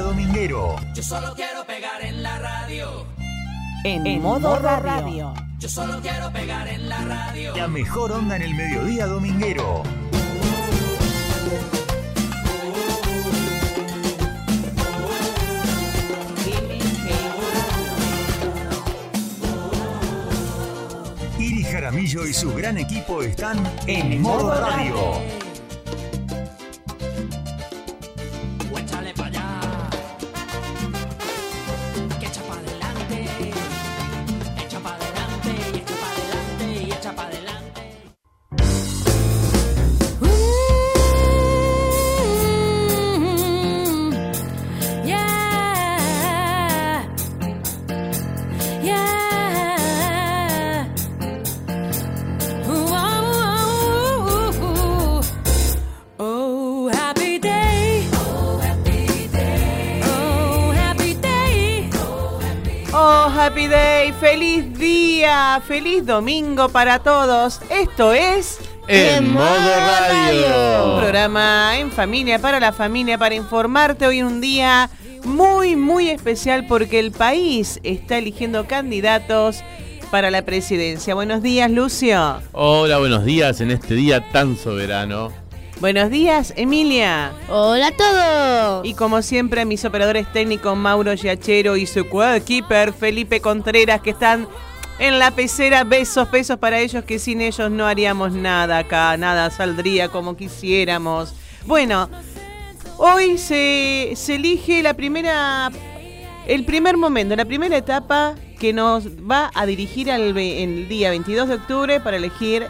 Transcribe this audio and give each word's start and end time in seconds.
dominguero. 0.00 0.76
Yo 0.94 1.02
solo 1.02 1.34
quiero 1.34 1.64
pegar 1.64 2.02
en 2.02 2.22
la 2.22 2.38
radio. 2.38 3.06
En, 3.84 4.22
modo, 4.22 4.58
radio. 4.58 5.34
Yo 5.58 5.68
solo 5.68 6.00
quiero 6.00 6.32
pegar 6.32 6.66
en 6.68 6.88
la 6.88 6.98
radio. 7.02 7.54
La 7.56 7.68
mejor 7.68 8.12
onda 8.12 8.36
en 8.36 8.42
el 8.42 8.54
mediodía 8.54 9.06
dominguero. 9.06 9.82
Iris 21.38 21.68
Jaramillo 21.68 22.26
y 22.26 22.32
su 22.32 22.54
gran 22.54 22.78
equipo 22.78 23.22
están 23.22 23.62
en 23.86 24.22
modo 24.22 24.54
radio. 24.54 24.94
Échale 25.22 25.43
feliz 65.60 66.04
domingo 66.06 66.68
para 66.68 66.98
todos. 67.00 67.60
Esto 67.70 68.12
es 68.12 68.58
En 68.88 69.32
modo 69.32 69.44
un 69.46 70.10
radio. 70.10 70.98
programa 70.98 71.78
en 71.78 71.90
familia, 71.90 72.38
para 72.38 72.60
la 72.60 72.72
familia, 72.72 73.18
para 73.18 73.34
informarte 73.34 74.06
hoy 74.06 74.22
un 74.22 74.40
día 74.40 74.90
muy, 75.24 75.76
muy 75.76 76.10
especial 76.10 76.66
porque 76.66 76.98
el 76.98 77.12
país 77.12 77.80
está 77.82 78.18
eligiendo 78.18 78.66
candidatos 78.66 79.62
para 80.10 80.30
la 80.30 80.42
presidencia. 80.42 81.14
Buenos 81.14 81.42
días, 81.42 81.70
Lucio. 81.70 82.40
Hola, 82.52 82.98
buenos 82.98 83.24
días 83.24 83.60
en 83.60 83.70
este 83.70 83.94
día 83.94 84.30
tan 84.32 84.56
soberano. 84.56 85.32
Buenos 85.80 86.08
días, 86.10 86.52
Emilia. 86.56 87.32
Hola 87.48 87.88
a 87.88 87.90
todos. 87.90 88.86
Y 88.86 88.94
como 88.94 89.22
siempre, 89.22 89.64
mis 89.64 89.84
operadores 89.84 90.30
técnicos 90.32 90.76
Mauro 90.76 91.14
Giachero 91.16 91.76
y 91.76 91.86
su 91.86 92.06
keeper 92.46 92.92
Felipe 92.92 93.40
Contreras, 93.40 94.00
que 94.00 94.10
están 94.10 94.46
en 94.98 95.18
la 95.18 95.30
pecera. 95.30 95.84
Besos, 95.84 96.30
besos 96.30 96.58
para 96.58 96.78
ellos, 96.78 97.04
que 97.04 97.18
sin 97.18 97.40
ellos 97.40 97.70
no 97.70 97.86
haríamos 97.86 98.32
nada 98.32 98.78
acá, 98.78 99.16
nada 99.16 99.50
saldría 99.50 100.08
como 100.08 100.36
quisiéramos. 100.36 101.34
Bueno, 101.66 102.08
hoy 102.98 103.38
se, 103.38 104.12
se 104.16 104.36
elige 104.36 104.82
la 104.82 104.94
primera, 104.94 105.70
el 106.46 106.64
primer 106.64 106.96
momento, 106.96 107.34
la 107.36 107.44
primera 107.44 107.76
etapa 107.76 108.34
que 108.58 108.72
nos 108.72 109.08
va 109.08 109.50
a 109.54 109.66
dirigir 109.66 110.10
al, 110.10 110.36
el 110.36 110.88
día 110.88 111.10
22 111.10 111.48
de 111.48 111.54
octubre 111.54 112.00
para 112.00 112.16
elegir 112.16 112.66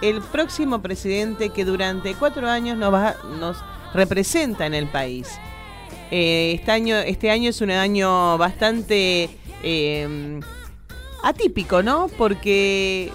el 0.00 0.20
próximo 0.20 0.80
presidente 0.80 1.50
que 1.50 1.64
durante 1.64 2.14
cuatro 2.14 2.48
años 2.48 2.76
nos, 2.76 2.92
va, 2.92 3.16
nos 3.38 3.56
representa 3.94 4.66
en 4.66 4.74
el 4.74 4.86
país. 4.86 5.28
Eh, 6.10 6.52
este, 6.54 6.70
año, 6.70 6.96
este 6.96 7.30
año 7.30 7.50
es 7.50 7.60
un 7.60 7.70
año 7.70 8.38
bastante 8.38 9.28
eh, 9.62 10.40
atípico, 11.22 11.82
¿no? 11.82 12.08
Porque 12.16 13.12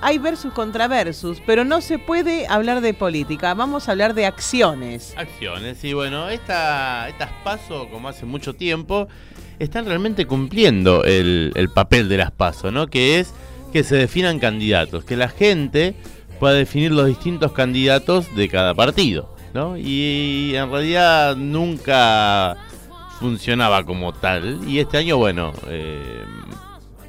hay 0.00 0.18
versus 0.18 0.52
contra 0.52 0.88
versus, 0.88 1.42
pero 1.44 1.64
no 1.64 1.80
se 1.80 1.98
puede 1.98 2.46
hablar 2.48 2.80
de 2.80 2.94
política, 2.94 3.54
vamos 3.54 3.88
a 3.88 3.92
hablar 3.92 4.14
de 4.14 4.26
acciones. 4.26 5.14
Acciones, 5.16 5.84
y 5.84 5.92
bueno, 5.92 6.28
esta, 6.30 7.08
estas 7.08 7.30
pasos, 7.44 7.86
como 7.88 8.08
hace 8.08 8.24
mucho 8.24 8.54
tiempo, 8.54 9.08
están 9.58 9.84
realmente 9.84 10.26
cumpliendo 10.26 11.04
el, 11.04 11.52
el 11.54 11.68
papel 11.68 12.08
de 12.08 12.16
las 12.16 12.30
pasos, 12.30 12.72
¿no? 12.72 12.86
Que 12.86 13.20
es 13.20 13.34
que 13.72 13.84
se 13.84 13.96
definan 13.96 14.38
candidatos, 14.38 15.04
que 15.04 15.16
la 15.16 15.28
gente 15.28 15.94
pueda 16.38 16.54
definir 16.54 16.92
los 16.92 17.06
distintos 17.06 17.52
candidatos 17.52 18.34
de 18.34 18.48
cada 18.48 18.74
partido, 18.74 19.34
¿no? 19.52 19.76
Y 19.76 20.54
en 20.56 20.70
realidad 20.70 21.36
nunca 21.36 22.56
funcionaba 23.20 23.84
como 23.84 24.14
tal, 24.14 24.60
y 24.66 24.78
este 24.78 24.96
año, 24.96 25.18
bueno, 25.18 25.52
eh, 25.68 26.24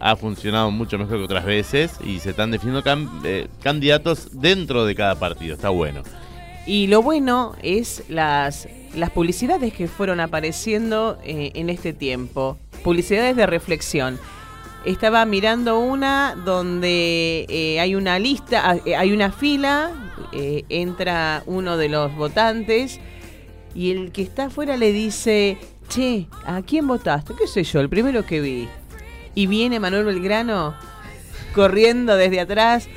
ha 0.02 0.16
funcionado 0.16 0.72
mucho 0.72 0.98
mejor 0.98 1.18
que 1.18 1.24
otras 1.24 1.46
veces 1.46 1.94
y 2.04 2.20
se 2.20 2.32
están 2.32 2.50
definiendo 2.50 2.84
eh, 3.24 3.48
candidatos 3.62 4.30
dentro 4.34 4.84
de 4.86 4.96
cada 4.96 5.16
partido, 5.16 5.54
está 5.54 5.70
bueno. 5.70 6.02
Y 6.66 6.88
lo 6.88 7.04
bueno 7.04 7.56
es 7.62 8.04
las, 8.10 8.68
las 8.96 9.12
publicidades 9.12 9.74
que 9.74 9.88
fueron 9.88 10.20
apareciendo 10.20 11.20
eh, 11.24 11.52
en 11.54 11.70
este 11.70 11.94
tiempo, 11.94 12.58
publicidades 12.84 13.36
de 13.36 13.46
reflexión. 13.46 14.20
Estaba 14.86 15.24
mirando 15.26 15.80
una 15.80 16.36
donde 16.36 17.46
eh, 17.48 17.80
hay 17.80 17.94
una 17.94 18.18
lista, 18.18 18.72
ah, 18.72 18.78
hay 18.98 19.12
una 19.12 19.32
fila, 19.32 19.92
entra 20.34 21.44
uno 21.46 21.78
de 21.78 21.90
los 21.90 22.16
votantes 22.16 23.00
y 23.76 23.92
el 23.92 24.12
que 24.12 24.24
está 24.24 24.46
afuera 24.46 24.78
le 24.78 24.92
dice, 24.92 25.58
che, 25.90 26.28
¿a 26.46 26.62
quién 26.62 26.88
votaste? 26.88 27.34
¿Qué 27.38 27.48
sé 27.48 27.64
yo? 27.64 27.82
El 27.82 27.90
primero 27.90 28.26
que 28.26 28.40
vi. 28.40 28.68
Y 29.36 29.48
viene 29.48 29.80
Manuel 29.80 30.06
Belgrano 30.06 30.76
corriendo 31.54 32.16
desde 32.16 32.40
atrás 32.40 32.88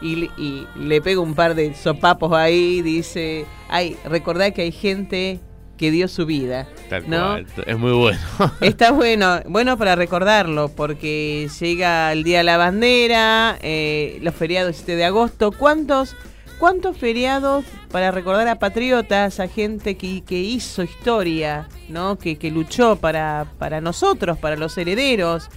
y, 0.00 0.16
le- 0.16 0.30
y 0.36 0.66
le 0.76 1.00
pega 1.00 1.20
un 1.20 1.34
par 1.34 1.54
de 1.54 1.74
sopapos 1.74 2.32
ahí, 2.32 2.82
dice, 2.82 3.46
ay, 3.68 3.96
recordá 4.04 4.50
que 4.50 4.62
hay 4.62 4.72
gente 4.72 5.40
que 5.76 5.90
dio 5.90 6.08
su 6.08 6.26
vida. 6.26 6.68
Tal 6.90 7.08
¿no? 7.08 7.18
cual, 7.30 7.46
es 7.66 7.78
muy 7.78 7.92
bueno. 7.92 8.18
Está 8.60 8.92
bueno, 8.92 9.40
bueno 9.46 9.76
para 9.78 9.94
recordarlo, 9.96 10.68
porque 10.68 11.48
llega 11.60 12.12
el 12.12 12.22
Día 12.24 12.38
de 12.38 12.44
la 12.44 12.56
Bandera, 12.56 13.58
eh, 13.62 14.18
los 14.22 14.34
feriados 14.34 14.76
7 14.76 14.96
de 14.96 15.04
agosto. 15.04 15.50
¿Cuántos, 15.52 16.14
¿Cuántos 16.62 16.96
feriados 16.96 17.64
para 17.90 18.12
recordar 18.12 18.46
a 18.46 18.60
patriotas, 18.60 19.40
a 19.40 19.48
gente 19.48 19.96
que, 19.96 20.22
que 20.22 20.38
hizo 20.38 20.84
historia, 20.84 21.68
¿no? 21.88 22.16
que, 22.16 22.36
que 22.36 22.52
luchó 22.52 22.94
para, 22.94 23.48
para 23.58 23.80
nosotros, 23.80 24.38
para 24.38 24.54
los 24.54 24.78
herederos? 24.78 25.48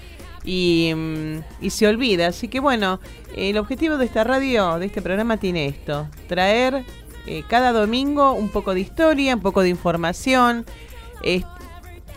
Y, 0.44 0.92
mm, 0.96 1.38
y 1.62 1.70
se 1.70 1.88
olvida. 1.88 2.26
Así 2.26 2.48
que 2.48 2.60
bueno, 2.60 3.00
el 3.36 3.60
objetivo 3.60 3.98
de 3.98 4.06
esta 4.06 4.24
radio, 4.24 4.80
de 4.80 4.88
este 4.88 5.04
programa, 5.04 5.38
tiene 5.38 5.68
esto: 5.68 6.08
traer 6.28 6.84
eh, 7.28 7.44
cada 7.48 7.72
domingo 7.72 8.34
un 8.34 8.50
poco 8.50 8.74
de 8.74 8.80
historia, 8.80 9.36
un 9.36 9.42
poco 9.42 9.62
de 9.62 9.70
información. 9.70 10.66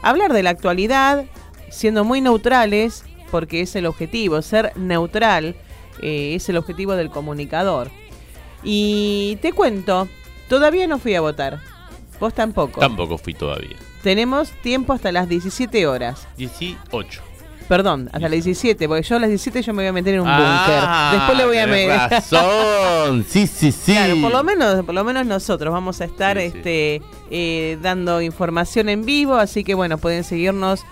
hablar 0.00 0.32
de 0.32 0.42
la 0.42 0.48
actualidad, 0.48 1.26
siendo 1.68 2.04
muy 2.04 2.22
neutrales, 2.22 3.04
porque 3.30 3.60
es 3.60 3.76
el 3.76 3.84
objetivo, 3.84 4.40
ser 4.40 4.72
neutral 4.76 5.56
eh, 6.00 6.36
es 6.36 6.48
el 6.48 6.56
objetivo 6.56 6.94
del 6.94 7.10
comunicador. 7.10 7.90
Y 8.62 9.36
te 9.42 9.52
cuento, 9.52 10.08
todavía 10.48 10.86
no 10.86 10.98
fui 10.98 11.14
a 11.14 11.20
votar, 11.20 11.60
vos 12.20 12.34
tampoco. 12.34 12.80
Tampoco 12.80 13.18
fui 13.18 13.34
todavía. 13.34 13.76
Tenemos 14.02 14.50
tiempo 14.62 14.92
hasta 14.92 15.12
las 15.12 15.28
17 15.28 15.86
horas. 15.86 16.26
18. 16.36 17.22
Perdón, 17.68 18.06
hasta 18.12 18.20
las 18.20 18.30
17, 18.30 18.88
porque 18.88 19.02
yo 19.02 19.16
a 19.16 19.18
las 19.18 19.28
17 19.28 19.60
yo 19.62 19.74
me 19.74 19.82
voy 19.82 19.88
a 19.88 19.92
meter 19.92 20.14
en 20.14 20.20
un 20.22 20.28
Ah, 20.28 21.10
búnker. 21.10 21.18
Después 21.20 21.38
le 21.38 21.46
voy 21.46 21.58
a 21.58 21.66
meter. 21.66 22.10
razón. 22.10 23.24
Sí, 23.28 23.46
sí, 23.46 23.72
sí. 23.72 23.92
Claro, 23.92 24.20
por 24.22 24.32
lo 24.32 24.42
menos, 24.44 24.84
por 24.84 24.94
lo 24.94 25.04
menos 25.04 25.26
nosotros 25.26 25.72
vamos 25.72 26.00
a 26.00 26.04
estar 26.06 26.38
Sí, 26.38 26.50
sí. 26.50 26.56
este 26.58 27.02
eh, 27.30 27.78
dando 27.82 28.20
información 28.22 28.88
en 28.88 29.04
vivo, 29.04 29.34
así 29.36 29.64
que 29.64 29.74
bueno, 29.74 29.98
pueden 29.98 30.24
seguirnos. 30.24 30.82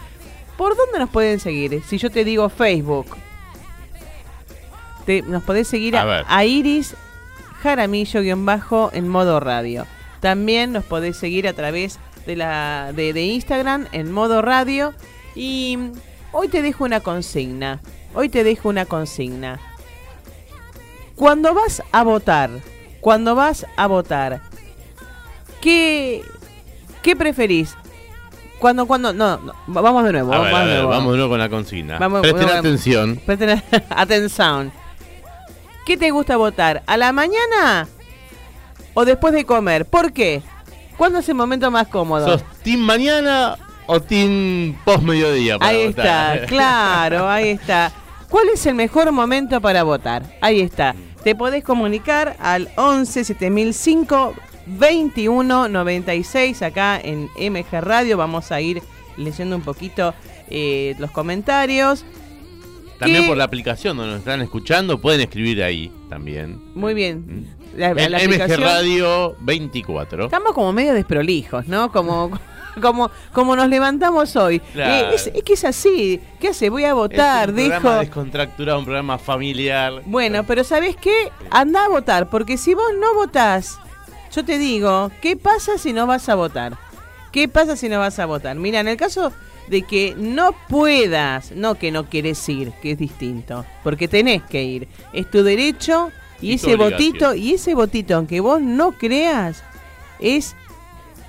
¿Por 0.59 0.77
dónde 0.77 0.99
nos 0.99 1.09
pueden 1.11 1.41
seguir? 1.41 1.83
Si 1.87 1.97
yo 1.99 2.11
te 2.11 2.25
digo 2.25 2.49
Facebook, 2.51 3.07
te- 5.07 5.23
nos 5.23 5.43
podés 5.43 5.69
seguir 5.69 5.97
A 5.97 6.03
a, 6.21 6.25
a 6.37 6.45
Iris 6.45 6.95
Jaramillo-bajo 7.63 8.91
en 8.93 9.09
modo 9.09 9.41
radio. 9.41 9.87
También 10.21 10.73
nos 10.73 10.85
podés 10.85 11.17
seguir 11.17 11.47
a 11.49 11.53
través 11.53 11.99
de 12.27 12.37
la 12.37 12.93
de, 12.95 13.13
de 13.13 13.23
Instagram 13.25 13.87
en 13.93 14.11
modo 14.13 14.43
radio. 14.43 14.95
Y 15.35 15.79
hoy 16.33 16.49
te 16.49 16.63
dejo 16.63 16.85
una 16.85 17.01
consigna. 17.01 17.81
Hoy 18.15 18.29
te 18.29 18.45
dejo 18.45 18.69
una 18.69 18.87
consigna. 18.87 19.59
Cuando 21.15 21.55
vas 21.55 21.83
a 21.93 22.03
votar, 22.03 22.51
cuando 23.01 23.35
vas 23.35 23.67
a 23.77 23.87
votar, 23.87 24.41
¿qué, 25.61 26.23
qué 27.03 27.17
preferís? 27.17 27.75
Cuando, 28.59 28.87
cuando, 28.87 29.13
no, 29.13 29.37
no, 29.39 29.53
va- 29.75 29.81
vamos 29.83 30.05
de 30.05 30.13
nuevo, 30.13 30.33
A 30.33 30.39
vamos 30.39 30.53
ver, 30.53 30.61
de 30.61 30.67
ver, 30.67 30.75
nuevo. 30.77 30.89
vamos 30.91 31.13
de 31.13 31.17
nuevo 31.19 31.31
con 31.33 31.39
la 31.39 31.49
consigna. 31.49 31.99
Vamos- 31.99 32.21
Presten 32.23 32.49
atención. 32.49 33.21
Presten 33.25 33.63
atención. 33.91 34.73
¿Qué 35.87 35.97
te 35.97 36.11
gusta 36.11 36.37
votar? 36.37 36.83
¿A 36.87 36.97
la 36.97 37.13
mañana 37.13 37.87
o 38.93 39.05
después 39.05 39.33
de 39.33 39.45
comer? 39.45 39.87
¿Por 39.87 40.13
qué? 40.13 40.43
¿Cuándo 40.97 41.21
es 41.21 41.29
el 41.29 41.37
momento 41.37 41.71
más 41.71 41.87
cómodo? 41.87 42.27
¿Sos 42.27 42.43
team 42.65 42.81
mañana 42.81 43.57
o 43.87 44.01
team 44.01 44.77
post 44.85 45.05
mediodía. 45.05 45.59
para 45.61 45.71
Ahí 45.71 45.87
votar? 45.87 46.39
está, 46.39 46.47
claro, 46.49 47.31
ahí 47.31 47.51
está. 47.51 47.93
¿Cuál 48.29 48.49
es 48.49 48.67
el 48.67 48.75
mejor 48.75 49.13
momento 49.13 49.61
para 49.61 49.85
votar? 49.85 50.25
Ahí 50.41 50.61
está. 50.61 50.97
Te 51.23 51.37
podés 51.37 51.63
comunicar 51.63 52.37
al 52.41 52.69
11 52.77 53.23
7005 53.25 54.35
21 54.67 55.69
96 55.69 56.63
acá 56.63 57.01
en 57.01 57.29
MG 57.39 57.81
Radio. 57.81 58.17
Vamos 58.17 58.51
a 58.51 58.61
ir 58.61 58.83
leyendo 59.17 59.55
un 59.55 59.63
poquito 59.63 60.15
eh, 60.51 60.97
los 60.99 61.13
comentarios. 61.13 62.05
También 62.99 63.23
¿Qué? 63.23 63.29
por 63.29 63.37
la 63.37 63.45
aplicación 63.45 63.97
donde 63.97 64.13
nos 64.13 64.21
están 64.21 64.41
escuchando, 64.41 64.99
pueden 64.99 65.21
escribir 65.21 65.63
ahí 65.63 65.93
también. 66.09 66.61
Muy 66.75 66.95
bien. 66.95 67.47
La, 67.77 67.91
En 67.91 68.13
la 68.13 68.19
MG 68.19 68.57
Radio 68.59 69.37
24. 69.41 70.25
Estamos 70.25 70.53
como 70.53 70.73
medio 70.73 70.95
desprolijos, 70.95 71.67
¿no? 71.69 71.93
Como, 71.93 72.31
como, 72.81 73.11
como 73.33 73.55
nos 73.55 73.69
levantamos 73.69 74.35
hoy. 74.37 74.61
Claro. 74.61 75.11
Eh, 75.11 75.15
es, 75.15 75.27
es 75.27 75.43
que 75.43 75.53
es 75.53 75.65
así. 75.65 76.21
¿Qué 76.41 76.49
hace? 76.49 76.71
Voy 76.71 76.85
a 76.85 76.95
votar, 76.95 77.51
es 77.51 77.55
un 77.55 77.57
dijo. 77.57 77.71
programa 77.73 78.01
descontracturado, 78.01 78.79
un 78.79 78.85
programa 78.87 79.19
familiar. 79.19 80.03
Bueno, 80.07 80.45
pero 80.45 80.65
¿sabés 80.65 80.97
qué? 80.97 81.31
Anda 81.51 81.85
a 81.85 81.89
votar, 81.89 82.31
porque 82.31 82.57
si 82.57 82.73
vos 82.75 82.91
no 82.99 83.15
votás, 83.15 83.79
yo 84.35 84.45
te 84.45 84.59
digo, 84.59 85.11
¿qué 85.21 85.37
pasa 85.37 85.77
si 85.77 85.93
no 85.93 86.07
vas 86.07 86.29
a 86.31 86.35
votar? 86.35 86.79
¿Qué 87.33 87.49
pasa 87.49 87.77
si 87.77 87.91
no 87.91 87.99
vas 87.99 88.19
a 88.19 88.25
votar? 88.25 88.57
Mira, 88.57 88.81
en 88.81 88.89
el 88.89 88.97
caso 88.97 89.33
de 89.69 89.83
que 89.83 90.15
no 90.17 90.53
puedas, 90.69 91.53
no 91.53 91.75
que 91.77 91.91
no 91.91 92.07
quieres 92.09 92.49
ir, 92.49 92.73
que 92.83 92.93
es 92.93 92.99
distinto, 92.99 93.65
porque 93.83 94.07
tenés 94.09 94.43
que 94.43 94.63
ir, 94.63 94.89
es 95.13 95.31
tu 95.31 95.43
derecho 95.43 96.11
y, 96.41 96.51
Y 96.51 96.55
ese 96.55 96.77
votito, 96.77 97.35
y 97.35 97.53
ese 97.55 97.75
votito, 97.75 98.15
aunque 98.17 98.41
vos 98.41 98.61
no 98.61 98.93
creas, 98.93 99.63
es 100.21 100.55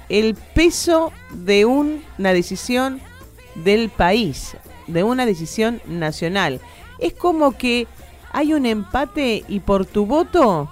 el 0.09 0.35
peso 0.35 1.11
de 1.31 1.65
un- 1.65 2.03
una 2.17 2.31
decisión 2.33 2.99
del 3.55 3.89
país, 3.89 4.55
de 4.87 5.03
una 5.03 5.25
decisión 5.25 5.81
nacional. 5.87 6.61
Es 6.99 7.13
como 7.13 7.57
que 7.57 7.87
hay 8.31 8.53
un 8.53 8.65
empate 8.65 9.43
y 9.47 9.59
por 9.61 9.85
tu 9.85 10.05
voto 10.05 10.69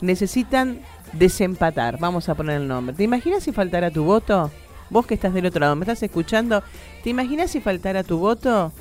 necesitan 0.00 0.80
desempatar. 1.12 1.98
Vamos 1.98 2.28
a 2.28 2.34
poner 2.34 2.60
el 2.60 2.68
nombre. 2.68 2.94
¿Te 2.94 3.04
imaginas 3.04 3.44
si 3.44 3.52
faltara 3.52 3.90
tu 3.90 4.04
voto? 4.04 4.50
Vos 4.90 5.06
que 5.06 5.14
estás 5.14 5.34
del 5.34 5.46
otro 5.46 5.60
lado, 5.60 5.76
me 5.76 5.84
estás 5.84 6.02
escuchando, 6.02 6.62
¿te 7.02 7.10
imaginas 7.10 7.50
si 7.50 7.60
faltara 7.60 8.02
tu 8.04 8.18
voto? 8.18 8.72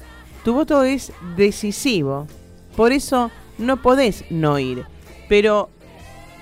Tu 0.43 0.53
voto 0.53 0.83
es 0.83 1.11
decisivo. 1.37 2.27
Por 2.75 2.91
eso 2.91 3.31
no 3.57 3.81
podés 3.81 4.25
no 4.29 4.59
ir. 4.59 4.85
Pero 5.29 5.69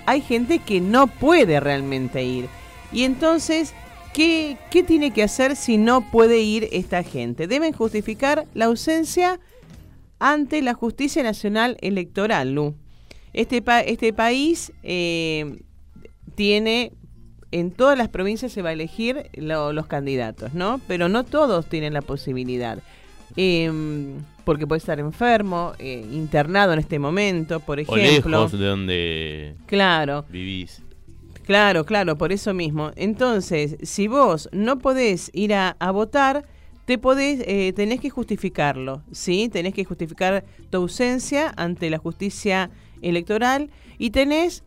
hay 0.06 0.20
gente 0.20 0.58
que 0.58 0.80
no 0.80 1.06
puede 1.06 1.60
realmente 1.60 2.24
ir. 2.24 2.48
Y 2.92 3.04
entonces, 3.04 3.72
¿qué, 4.12 4.56
qué 4.70 4.82
tiene 4.82 5.12
que 5.12 5.22
hacer 5.22 5.56
si 5.56 5.78
no 5.78 6.10
puede 6.10 6.40
ir 6.40 6.68
esta 6.72 7.02
gente? 7.02 7.46
Deben 7.46 7.72
justificar 7.72 8.46
la 8.54 8.64
ausencia 8.66 9.38
ante 10.18 10.60
la 10.62 10.74
Justicia 10.74 11.22
Nacional 11.22 11.76
Electoral, 11.80 12.52
Lu. 12.54 12.74
Este, 13.32 13.62
pa- 13.62 13.80
este 13.80 14.12
país 14.12 14.72
eh, 14.82 15.62
tiene, 16.34 16.92
en 17.52 17.70
todas 17.70 17.96
las 17.96 18.08
provincias 18.08 18.50
se 18.52 18.62
va 18.62 18.70
a 18.70 18.72
elegir 18.72 19.30
lo- 19.34 19.72
los 19.72 19.86
candidatos, 19.86 20.52
¿no? 20.54 20.80
Pero 20.88 21.08
no 21.08 21.22
todos 21.24 21.66
tienen 21.66 21.92
la 21.94 22.02
posibilidad. 22.02 22.78
Em, 23.36 24.16
porque 24.44 24.66
puede 24.66 24.78
estar 24.78 24.98
enfermo, 24.98 25.72
eh, 25.78 26.04
internado 26.12 26.72
en 26.72 26.80
este 26.80 26.98
momento, 26.98 27.60
por 27.60 27.78
O 27.78 27.82
ejemplo. 27.82 28.38
lejos 28.38 28.52
de 28.52 28.66
donde 28.66 29.54
Claro. 29.66 30.24
vivís. 30.28 30.82
Claro, 31.46 31.84
claro, 31.84 32.16
por 32.18 32.32
eso 32.32 32.52
mismo. 32.54 32.92
Entonces, 32.96 33.76
si 33.82 34.06
vos 34.06 34.48
no 34.52 34.78
podés 34.78 35.30
ir 35.32 35.54
a, 35.54 35.76
a 35.80 35.90
votar, 35.90 36.44
te 36.84 36.98
podés, 36.98 37.42
eh, 37.46 37.72
tenés 37.74 38.00
que 38.00 38.10
justificarlo, 38.10 39.02
¿sí? 39.12 39.48
Tenés 39.48 39.72
que 39.74 39.84
justificar 39.84 40.44
tu 40.70 40.78
ausencia 40.78 41.52
ante 41.56 41.90
la 41.90 41.98
justicia 41.98 42.70
electoral 43.02 43.70
y 43.98 44.10
tenés 44.10 44.62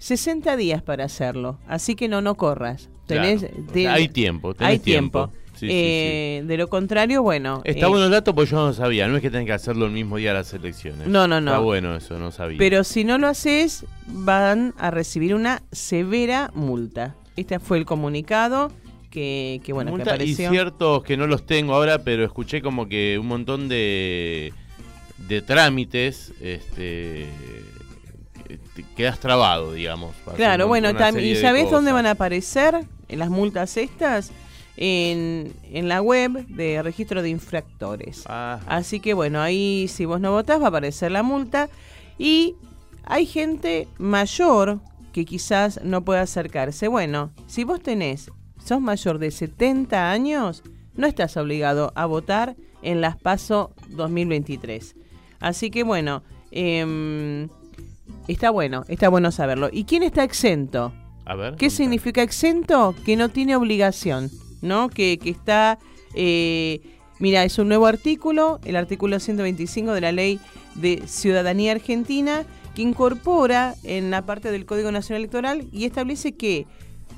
60 0.00 0.56
días 0.56 0.82
para 0.82 1.04
hacerlo. 1.04 1.58
Así 1.68 1.94
que 1.94 2.08
no, 2.08 2.20
no 2.20 2.34
corras. 2.34 2.88
Tenés, 3.06 3.44
Claro. 3.72 3.94
Hay 3.96 4.08
tiempo, 4.08 4.54
tenés 4.54 4.70
hay 4.72 4.78
tiempo. 4.80 5.28
tiempo. 5.28 5.40
Sí, 5.54 5.66
sí, 5.66 5.72
Eh, 5.72 6.42
De 6.46 6.56
lo 6.56 6.68
contrario, 6.68 7.22
bueno. 7.22 7.60
Está 7.64 7.86
eh, 7.86 7.88
bueno 7.88 8.06
el 8.06 8.10
dato 8.10 8.34
porque 8.34 8.50
yo 8.50 8.56
no 8.56 8.72
sabía. 8.72 9.06
No 9.08 9.16
es 9.16 9.22
que 9.22 9.30
tenés 9.30 9.46
que 9.46 9.52
hacerlo 9.52 9.86
el 9.86 9.92
mismo 9.92 10.16
día 10.16 10.30
de 10.30 10.38
las 10.38 10.52
elecciones. 10.54 11.06
No, 11.06 11.28
no, 11.28 11.40
no. 11.40 11.50
Está 11.50 11.60
bueno 11.62 11.94
eso, 11.96 12.18
no 12.18 12.32
sabía. 12.32 12.56
Pero 12.58 12.82
si 12.82 13.04
no 13.04 13.18
lo 13.18 13.26
haces, 13.28 13.84
van 14.06 14.74
a 14.78 14.90
recibir 14.90 15.34
una 15.34 15.62
severa 15.70 16.50
multa. 16.54 17.14
Este 17.36 17.58
fue 17.58 17.78
el 17.78 17.84
comunicado 17.84 18.72
que, 19.10 19.60
que 19.64 19.72
bueno, 19.72 19.90
que 19.90 19.96
Multa 19.98 20.10
y 20.12 20.14
apareció. 20.14 20.50
ciertos 20.50 21.02
que 21.02 21.16
no 21.16 21.26
los 21.26 21.44
tengo 21.44 21.74
ahora, 21.74 21.98
pero 22.04 22.24
escuché 22.24 22.62
como 22.62 22.88
que 22.88 23.18
un 23.20 23.26
montón 23.26 23.68
de, 23.68 24.52
de 25.28 25.42
trámites, 25.42 26.32
este, 26.40 27.26
que 27.26 27.28
te 27.49 27.49
quedas 29.00 29.18
trabado, 29.18 29.72
digamos. 29.72 30.14
Claro, 30.36 30.68
bueno, 30.68 30.90
¿y 30.90 31.36
sabés 31.36 31.70
dónde 31.70 31.92
van 31.92 32.06
a 32.06 32.12
aparecer 32.12 32.84
en 33.08 33.18
las 33.18 33.30
multas 33.30 33.76
estas? 33.76 34.30
En, 34.76 35.52
en 35.72 35.88
la 35.88 36.00
web 36.00 36.46
de 36.46 36.82
registro 36.82 37.22
de 37.22 37.28
infractores. 37.28 38.24
Ah, 38.26 38.60
Así 38.66 39.00
que 39.00 39.12
bueno, 39.12 39.42
ahí 39.42 39.88
si 39.88 40.06
vos 40.06 40.20
no 40.20 40.32
votás 40.32 40.58
va 40.60 40.66
a 40.66 40.68
aparecer 40.68 41.10
la 41.10 41.22
multa. 41.22 41.68
Y 42.16 42.54
hay 43.04 43.26
gente 43.26 43.88
mayor 43.98 44.80
que 45.12 45.24
quizás 45.24 45.80
no 45.82 46.02
pueda 46.04 46.22
acercarse. 46.22 46.88
Bueno, 46.88 47.30
si 47.46 47.64
vos 47.64 47.82
tenés, 47.82 48.30
sos 48.64 48.80
mayor 48.80 49.18
de 49.18 49.30
70 49.30 50.10
años, 50.10 50.62
no 50.94 51.06
estás 51.06 51.36
obligado 51.36 51.92
a 51.94 52.06
votar 52.06 52.56
en 52.82 53.00
las 53.00 53.16
PASO 53.16 53.72
2023. 53.88 54.94
Así 55.40 55.70
que 55.70 55.82
bueno, 55.82 56.22
em, 56.50 57.48
está 58.28 58.50
bueno, 58.50 58.84
está 58.88 59.08
bueno 59.08 59.30
saberlo. 59.32 59.68
¿Y 59.72 59.84
quién 59.84 60.02
está 60.02 60.24
exento? 60.24 60.92
a 61.26 61.34
ver. 61.36 61.56
¿Qué 61.56 61.70
significa 61.70 62.22
exento? 62.22 62.94
Que 63.04 63.16
no 63.16 63.28
tiene 63.28 63.54
obligación, 63.54 64.30
¿no? 64.62 64.88
Que, 64.88 65.18
que 65.18 65.30
está... 65.30 65.78
eh, 66.14 66.80
mira, 67.20 67.44
es 67.44 67.58
un 67.58 67.68
nuevo 67.68 67.86
artículo, 67.86 68.58
el 68.64 68.74
artículo 68.74 69.20
125 69.20 69.92
de 69.92 70.00
la 70.00 70.10
Ley 70.12 70.40
de 70.74 71.02
Ciudadanía 71.06 71.72
Argentina, 71.72 72.44
que 72.74 72.82
incorpora 72.82 73.74
en 73.84 74.10
la 74.10 74.26
parte 74.26 74.50
del 74.50 74.66
Código 74.66 74.90
Nacional 74.90 75.20
Electoral 75.20 75.68
y 75.72 75.84
establece 75.84 76.32
que 76.36 76.66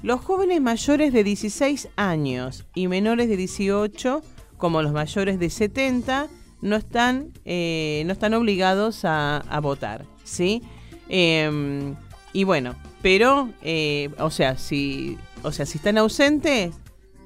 los 0.03 0.21
jóvenes 0.21 0.61
mayores 0.61 1.13
de 1.13 1.25
16 1.25 1.89
años 1.97 2.67
y 2.75 2.89
menores 2.89 3.29
de 3.29 3.37
18, 3.37 4.21
como 4.59 4.83
los 4.83 4.93
mayores 4.93 5.39
de 5.39 5.49
70, 5.49 6.29
no 6.61 6.77
están, 6.77 7.33
eh, 7.45 8.03
no 8.07 8.13
están 8.13 8.35
obligados 8.35 9.05
a, 9.05 9.39
a 9.39 9.61
votar, 9.61 10.05
¿sí? 10.25 10.63
Em, 11.09 11.95
y 12.33 12.45
bueno, 12.45 12.75
pero, 13.03 13.51
eh, 13.63 14.11
o 14.19 14.31
sea, 14.31 14.57
si, 14.57 15.19
o 15.43 15.53
sea, 15.53 15.67
si 15.67 15.79
están 15.79 15.99
ausentes, 15.99 16.75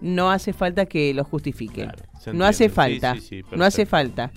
no 0.01 0.31
hace 0.31 0.53
falta 0.53 0.87
que 0.87 1.13
lo 1.15 1.25
justifiquen. 1.25 1.91
Claro, 1.91 2.05
no 2.33 2.45
hace. 2.45 2.69
Sí, 2.69 2.75
falta. 2.75 3.15
sí, 3.15 3.21
sí, 3.21 3.43
no 3.53 3.65
hace 3.65 3.87
falta. 3.87 4.33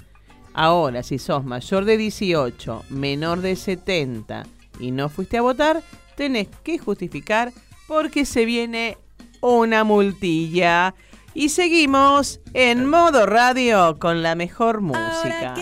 Ahora, 0.53 1.03
si 1.03 1.19
sos 1.19 1.46
mayor 1.46 1.86
de 1.86 1.98
18, 1.98 2.84
menor 2.89 3.41
de 3.41 3.55
70 3.55 4.43
y 4.79 4.91
no 4.91 5.10
fuiste 5.10 5.38
a 5.38 5.41
votar, 5.41 5.81
tenés 6.15 6.48
que 6.63 6.77
justificar 6.77 7.53
porque 7.88 8.25
se 8.25 8.46
viene 8.46 8.98
una 9.41 9.84
multilla. 9.84 10.96
Y 11.34 11.50
seguimos 11.50 12.41
en 12.53 12.89
modo 12.89 13.25
radio 13.25 13.98
con 14.00 14.24
la 14.24 14.36
mejor 14.36 14.81
música. 14.81 15.53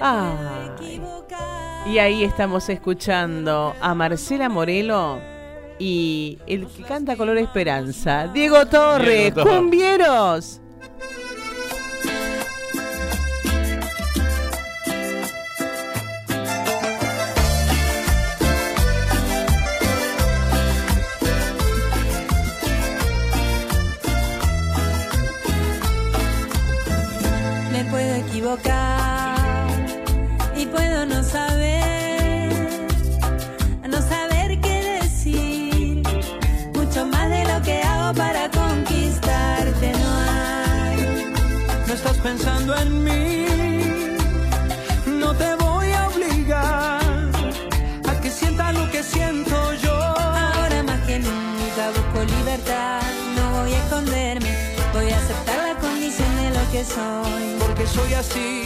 Ay. 0.00 0.70
equivocar. 0.76 1.88
Y 1.88 1.98
ahí 1.98 2.24
estamos 2.24 2.68
escuchando 2.68 3.74
a 3.80 3.94
Marcela 3.94 4.48
Morelo 4.48 5.20
y 5.78 6.38
el 6.46 6.66
que 6.66 6.82
canta 6.82 7.16
Color 7.16 7.38
Esperanza, 7.38 8.28
Diego 8.28 8.66
Torres, 8.66 9.34
Diego 9.34 9.42
Torres. 9.42 9.56
cumbieros. 9.56 10.60
Así, 58.30 58.63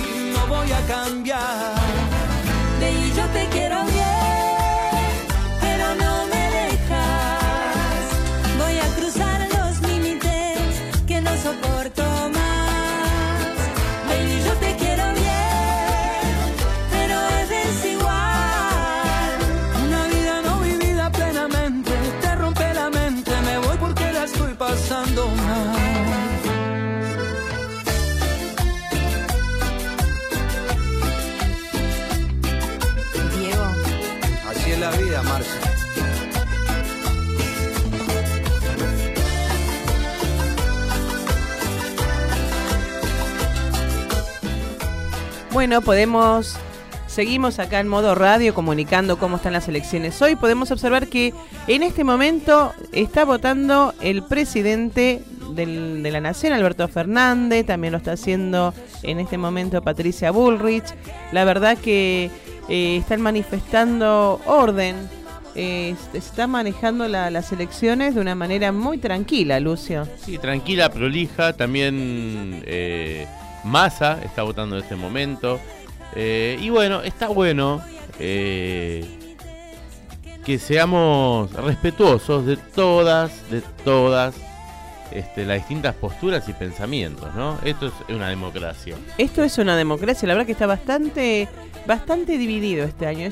Bueno, 45.58 45.80
podemos. 45.80 46.54
Seguimos 47.08 47.58
acá 47.58 47.80
en 47.80 47.88
modo 47.88 48.14
radio 48.14 48.54
comunicando 48.54 49.18
cómo 49.18 49.38
están 49.38 49.54
las 49.54 49.66
elecciones 49.66 50.22
hoy. 50.22 50.36
Podemos 50.36 50.70
observar 50.70 51.08
que 51.08 51.34
en 51.66 51.82
este 51.82 52.04
momento 52.04 52.72
está 52.92 53.24
votando 53.24 53.92
el 54.00 54.22
presidente 54.22 55.20
de 55.56 56.10
la 56.12 56.20
Nación, 56.20 56.52
Alberto 56.52 56.86
Fernández. 56.86 57.66
También 57.66 57.90
lo 57.90 57.98
está 57.98 58.12
haciendo 58.12 58.72
en 59.02 59.18
este 59.18 59.36
momento 59.36 59.82
Patricia 59.82 60.30
Bullrich. 60.30 60.94
La 61.32 61.44
verdad 61.44 61.76
que 61.76 62.30
eh, 62.68 62.96
están 62.98 63.20
manifestando 63.20 64.40
orden. 64.46 64.94
Eh, 65.56 65.96
se 66.12 66.18
está 66.18 66.46
manejando 66.46 67.08
la- 67.08 67.32
las 67.32 67.50
elecciones 67.50 68.14
de 68.14 68.20
una 68.20 68.36
manera 68.36 68.70
muy 68.70 68.98
tranquila, 68.98 69.58
Lucio. 69.58 70.06
Sí, 70.24 70.38
tranquila, 70.38 70.88
prolija. 70.88 71.52
También 71.52 72.62
eh, 72.64 73.26
Massa 73.64 74.20
está 74.24 74.42
votando 74.42 74.76
en 74.76 74.82
este 74.82 74.96
momento. 74.96 75.60
Eh, 76.14 76.58
y 76.60 76.70
bueno, 76.70 77.02
está 77.02 77.28
bueno 77.28 77.82
eh, 78.18 79.04
que 80.44 80.58
seamos 80.58 81.52
respetuosos 81.52 82.46
de 82.46 82.56
todas, 82.56 83.50
de 83.50 83.60
todas 83.84 84.34
este, 85.10 85.44
las 85.44 85.58
distintas 85.58 85.94
posturas 85.94 86.48
y 86.48 86.52
pensamientos, 86.52 87.34
¿no? 87.34 87.58
Esto 87.64 87.86
es 87.86 87.92
una 88.08 88.28
democracia. 88.28 88.96
Esto 89.16 89.42
es 89.42 89.58
una 89.58 89.76
democracia, 89.76 90.26
la 90.26 90.34
verdad 90.34 90.46
que 90.46 90.52
está 90.52 90.66
bastante, 90.66 91.48
bastante 91.86 92.36
dividido 92.38 92.84
este 92.84 93.06
año. 93.06 93.28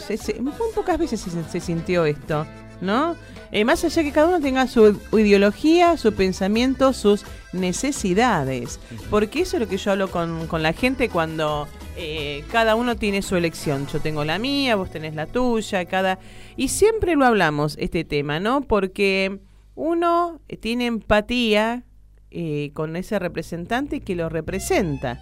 Pocas 0.75 0.99
veces 0.99 1.21
se, 1.21 1.45
se 1.45 1.61
sintió 1.61 2.05
esto, 2.05 2.47
¿no? 2.81 3.17
Eh, 3.53 3.65
más 3.65 3.85
allá 3.85 4.03
que 4.03 4.13
cada 4.13 4.29
uno 4.29 4.41
tenga 4.41 4.67
su 4.67 5.01
ideología, 5.13 5.97
su 5.97 6.13
pensamiento, 6.13 6.93
sus 6.93 7.25
necesidades. 7.53 8.81
Porque 9.11 9.41
eso 9.43 9.57
es 9.57 9.61
lo 9.61 9.69
que 9.69 9.77
yo 9.79 9.93
hablo 9.93 10.11
con, 10.11 10.47
con 10.47 10.63
la 10.63 10.73
gente 10.73 11.09
cuando 11.09 11.69
eh, 11.97 12.45
cada 12.51 12.75
uno 12.75 12.97
tiene 12.97 13.23
su 13.23 13.37
elección. 13.37 13.87
Yo 13.87 14.01
tengo 14.01 14.25
la 14.25 14.39
mía, 14.39 14.77
vos 14.77 14.91
tenés 14.91 15.15
la 15.15 15.27
tuya, 15.27 15.85
cada... 15.87 16.19
Y 16.57 16.69
siempre 16.69 17.15
lo 17.17 17.25
hablamos, 17.25 17.77
este 17.79 18.05
tema, 18.05 18.41
¿no? 18.41 18.63
Porque 18.63 19.39
uno 19.75 20.41
tiene 20.61 20.87
empatía 20.87 21.85
eh, 22.31 22.71
con 22.75 22.97
ese 22.97 23.19
representante 23.19 24.01
que 24.01 24.17
lo 24.17 24.29
representa. 24.29 25.21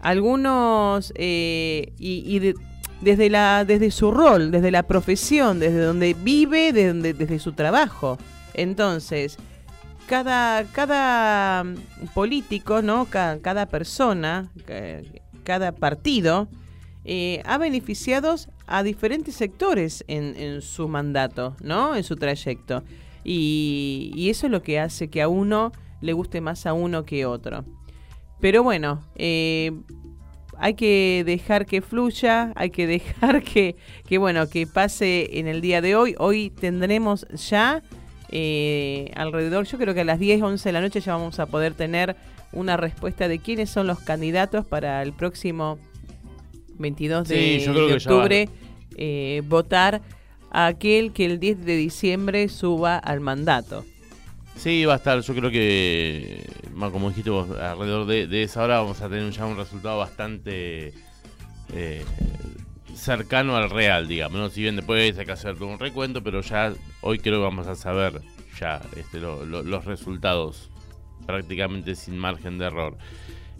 Algunos, 0.00 1.12
eh, 1.16 1.92
y, 1.98 2.24
y 2.26 2.38
de- 2.40 2.54
desde, 3.02 3.28
la, 3.28 3.64
desde 3.66 3.90
su 3.90 4.10
rol, 4.10 4.50
desde 4.50 4.70
la 4.70 4.84
profesión, 4.84 5.60
desde 5.60 5.80
donde 5.80 6.14
vive, 6.14 6.72
de 6.72 6.88
donde, 6.88 7.12
desde 7.12 7.38
su 7.38 7.52
trabajo. 7.52 8.16
Entonces, 8.54 9.36
cada, 10.06 10.64
cada 10.72 11.64
político, 12.14 12.80
¿no? 12.80 13.06
Cada, 13.06 13.66
persona, 13.66 14.50
ca- 14.64 15.02
cada 15.44 15.72
partido, 15.72 16.48
eh, 17.04 17.42
ha 17.44 17.58
beneficiado 17.58 18.36
a 18.66 18.82
diferentes 18.82 19.34
sectores 19.34 20.04
en, 20.06 20.36
en 20.36 20.62
su 20.62 20.88
mandato, 20.88 21.56
¿no? 21.60 21.96
En 21.96 22.04
su 22.04 22.16
trayecto. 22.16 22.82
Y, 23.24 24.12
y 24.14 24.30
eso 24.30 24.46
es 24.46 24.52
lo 24.52 24.62
que 24.62 24.78
hace 24.80 25.08
que 25.08 25.22
a 25.22 25.28
uno 25.28 25.72
le 26.00 26.12
guste 26.12 26.40
más 26.40 26.66
a 26.66 26.72
uno 26.72 27.04
que 27.04 27.26
otro. 27.26 27.64
Pero 28.40 28.62
bueno, 28.64 29.00
eh, 29.14 29.72
hay 30.62 30.74
que 30.74 31.24
dejar 31.26 31.66
que 31.66 31.82
fluya, 31.82 32.52
hay 32.54 32.70
que 32.70 32.86
dejar 32.86 33.42
que, 33.52 33.74
que, 34.06 34.18
bueno, 34.18 34.48
que 34.48 34.68
pase 34.68 35.40
en 35.40 35.48
el 35.48 35.60
día 35.60 35.80
de 35.80 35.96
hoy. 35.96 36.14
Hoy 36.18 36.50
tendremos 36.50 37.26
ya 37.30 37.82
eh, 38.28 39.10
alrededor, 39.16 39.66
yo 39.66 39.76
creo 39.76 39.92
que 39.92 40.02
a 40.02 40.04
las 40.04 40.20
10, 40.20 40.40
11 40.40 40.68
de 40.68 40.72
la 40.72 40.80
noche 40.80 41.00
ya 41.00 41.16
vamos 41.16 41.40
a 41.40 41.46
poder 41.46 41.74
tener 41.74 42.14
una 42.52 42.76
respuesta 42.76 43.26
de 43.26 43.40
quiénes 43.40 43.70
son 43.70 43.88
los 43.88 43.98
candidatos 43.98 44.64
para 44.64 45.02
el 45.02 45.12
próximo 45.12 45.80
22 46.78 47.26
de, 47.26 47.58
yo 47.58 47.72
creo 47.72 47.96
octubre 47.96 48.48
eh, 48.96 49.42
votar 49.46 50.00
a 50.52 50.66
aquel 50.66 51.12
que 51.12 51.24
el 51.24 51.40
10 51.40 51.64
de 51.64 51.76
diciembre 51.76 52.48
suba 52.48 52.98
al 52.98 53.18
mandato. 53.18 53.84
Sí, 54.56 54.84
va 54.84 54.94
a 54.94 54.96
estar, 54.96 55.20
yo 55.20 55.34
creo 55.34 55.50
que, 55.50 56.44
como 56.92 57.08
dijiste 57.08 57.30
vos, 57.30 57.50
alrededor 57.50 58.06
de, 58.06 58.42
esa 58.42 58.62
hora 58.62 58.78
vamos 58.80 59.00
a 59.00 59.08
tener 59.08 59.30
ya 59.32 59.44
un 59.46 59.56
resultado 59.56 59.98
bastante 59.98 60.92
eh, 61.74 62.04
cercano 62.94 63.56
al 63.56 63.70
real, 63.70 64.06
digamos. 64.06 64.38
¿no? 64.38 64.48
Si 64.50 64.62
bien 64.62 64.76
después 64.76 65.18
hay 65.18 65.26
que 65.26 65.32
hacer 65.32 65.56
todo 65.56 65.68
un 65.68 65.78
recuento, 65.80 66.22
pero 66.22 66.42
ya 66.42 66.72
hoy 67.00 67.18
creo 67.18 67.38
que 67.38 67.44
vamos 67.44 67.66
a 67.66 67.74
saber 67.74 68.20
ya 68.60 68.80
este, 68.96 69.18
lo- 69.18 69.44
los 69.44 69.84
resultados 69.84 70.70
prácticamente 71.26 71.94
sin 71.96 72.16
margen 72.18 72.58
de 72.58 72.66
error. 72.66 72.96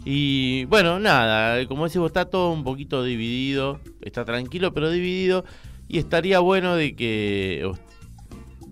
Y 0.05 0.65
bueno, 0.65 0.99
nada, 0.99 1.65
como 1.67 1.85
decimos, 1.85 2.07
está 2.07 2.25
todo 2.25 2.51
un 2.51 2.63
poquito 2.63 3.03
dividido, 3.03 3.79
está 4.01 4.25
tranquilo 4.25 4.73
pero 4.73 4.89
dividido 4.91 5.43
y 5.87 5.97
estaría 5.97 6.39
bueno 6.39 6.75
de 6.75 6.95
que 6.95 7.69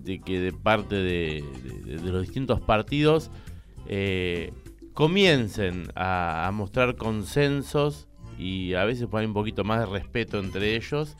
de 0.02 0.20
que 0.20 0.40
de 0.40 0.52
parte 0.52 0.94
de, 0.96 1.44
de- 1.84 2.00
los 2.12 2.22
distintos 2.22 2.60
partidos 2.60 3.30
eh, 3.88 4.52
comiencen 4.94 5.88
a, 5.94 6.50
mostrar 6.52 6.96
consensos 6.96 8.08
y 8.38 8.74
a 8.74 8.84
veces 8.84 9.06
poner 9.06 9.28
un 9.28 9.34
poquito 9.34 9.64
más 9.64 9.80
de 9.80 9.86
respeto 9.86 10.38
entre 10.38 10.76
ellos. 10.76 11.16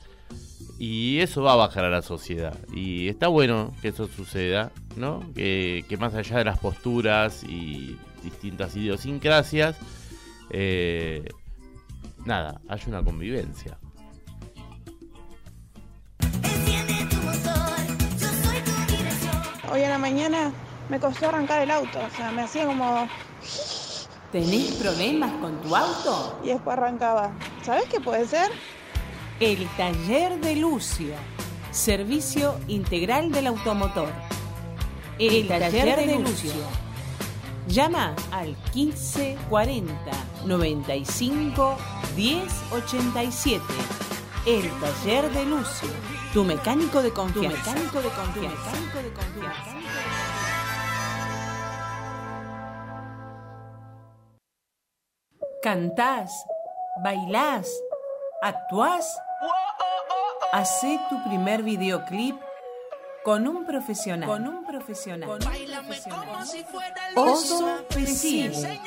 Y 0.79 1.19
eso 1.19 1.43
va 1.43 1.53
a 1.53 1.55
bajar 1.57 1.85
a 1.85 1.89
la 1.89 2.01
sociedad. 2.01 2.57
Y 2.73 3.07
está 3.07 3.27
bueno 3.27 3.73
que 3.81 3.89
eso 3.89 4.07
suceda 4.07 4.71
no 4.95 5.21
que, 5.33 5.85
que 5.87 5.97
más 5.97 6.13
allá 6.15 6.37
de 6.37 6.45
las 6.45 6.59
posturas 6.59 7.43
y 7.43 7.95
distintas 8.23 8.75
idiosincrasias 8.75 9.75
eh, 10.49 11.27
nada 12.25 12.61
haya 12.69 12.87
una 12.87 13.03
convivencia 13.03 13.77
Hoy 19.73 19.81
a 19.81 19.89
la 19.89 19.97
mañana 19.97 20.53
me 20.87 20.99
costó 20.99 21.29
arrancar 21.29 21.63
el 21.63 21.71
auto, 21.71 21.97
o 21.97 22.15
sea, 22.15 22.31
me 22.31 22.43
hacía 22.43 22.67
como... 22.67 23.07
¿Tenés 24.31 24.73
problemas 24.73 25.31
con 25.41 25.59
tu 25.63 25.75
auto? 25.75 26.39
y 26.43 26.49
después 26.49 26.77
arrancaba. 26.77 27.31
¿Sabes 27.63 27.85
qué 27.85 27.99
puede 27.99 28.27
ser? 28.27 28.51
El 29.39 29.67
taller 29.69 30.39
de 30.41 30.57
Lucio. 30.57 31.15
Servicio 31.71 32.59
integral 32.67 33.31
del 33.31 33.47
automotor. 33.47 34.09
El, 35.17 35.47
taller, 35.47 36.05
de, 36.05 36.19
Lucio. 36.19 36.51
Llama 37.67 38.15
al 38.31 38.55
1540 38.75 39.95
95 40.45 41.77
1087. 42.15 43.63
El 44.45 44.69
taller 44.79 45.31
de 45.31 45.45
Lucio. 45.45 45.89
Tu 46.33 46.43
mecánico 46.43 47.03
de 47.03 47.11
confianza. 47.11 47.63
Tu 47.63 47.69
mecánico 47.69 48.01
de 48.01 48.09
confianza. 48.09 48.71
Tu 48.71 48.79
mecánico 48.79 48.97
de 48.97 49.13
confianza. 49.13 49.77
Cantás, 55.61 56.31
bailás, 57.03 57.69
actuás. 58.41 59.15
Hacé 60.51 60.99
tu 61.07 61.23
primer 61.23 61.61
videoclip 61.61 62.35
con 63.23 63.47
un 63.47 63.65
profesional. 63.65 64.27
Con 64.27 64.47
un 64.47 64.65
profesional. 64.65 65.29
Con 65.29 65.47
un 65.47 65.53
profesional. 65.69 66.47
Oso 67.15 67.85
Pesile. 67.89 68.81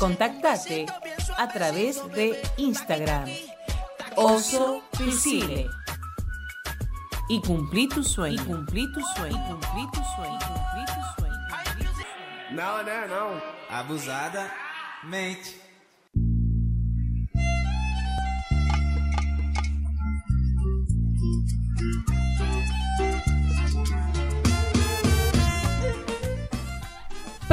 Contactate 0.00 0.86
a 1.36 1.46
través 1.46 2.04
de 2.12 2.42
Instagram. 2.56 3.30
Oso 4.16 4.82
Pesile. 4.96 5.68
Y 7.28 7.40
cumplí 7.42 7.86
tu 7.88 8.02
sueño. 8.02 8.42
Y 8.42 8.46
cumplí 8.46 8.92
tu 8.92 9.00
sueño. 9.14 9.36
Y 9.36 9.50
cumplí 9.50 9.86
tu 9.92 10.00
sueño. 10.16 10.38
Cumplí 10.38 10.84
tu 10.86 11.20
sueño. 11.20 11.36
Não, 12.52 12.82
né? 12.82 13.06
Não. 13.08 13.42
Abusada. 13.68 14.50
Mente. 15.04 15.66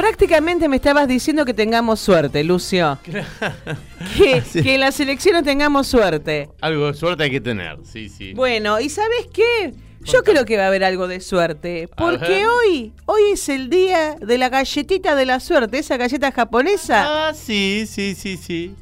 Prácticamente 0.04 0.68
me 0.68 0.76
estabas 0.76 1.08
diciendo 1.08 1.46
que 1.46 1.54
tengamos 1.54 1.98
suerte, 1.98 2.44
Lucio. 2.44 2.98
Que, 4.18 4.42
Sí. 4.42 4.62
que 4.62 4.74
en 4.74 4.80
las 4.80 5.00
elecciones 5.00 5.44
tengamos 5.44 5.86
suerte. 5.86 6.50
Algo 6.60 6.88
de 6.88 6.94
suerte 6.94 7.24
hay 7.24 7.30
que 7.30 7.40
tener, 7.40 7.78
sí, 7.84 8.10
sí. 8.10 8.34
Bueno, 8.34 8.78
¿y 8.80 8.90
sabes 8.90 9.28
qué? 9.32 9.72
Yo 10.02 10.22
creo 10.22 10.44
que 10.44 10.58
va 10.58 10.64
a 10.64 10.66
haber 10.66 10.84
algo 10.84 11.08
de 11.08 11.20
suerte. 11.20 11.88
Porque 11.96 12.46
hoy, 12.46 12.92
hoy 13.06 13.22
es 13.32 13.48
el 13.48 13.70
día 13.70 14.16
de 14.20 14.36
la 14.36 14.50
galletita 14.50 15.14
de 15.14 15.24
la 15.24 15.40
suerte, 15.40 15.78
esa 15.78 15.96
galleta 15.96 16.30
japonesa. 16.32 17.28
Ah, 17.28 17.32
sí, 17.34 17.86
sí, 17.88 18.14
sí, 18.14 18.36
sí. 18.36 18.74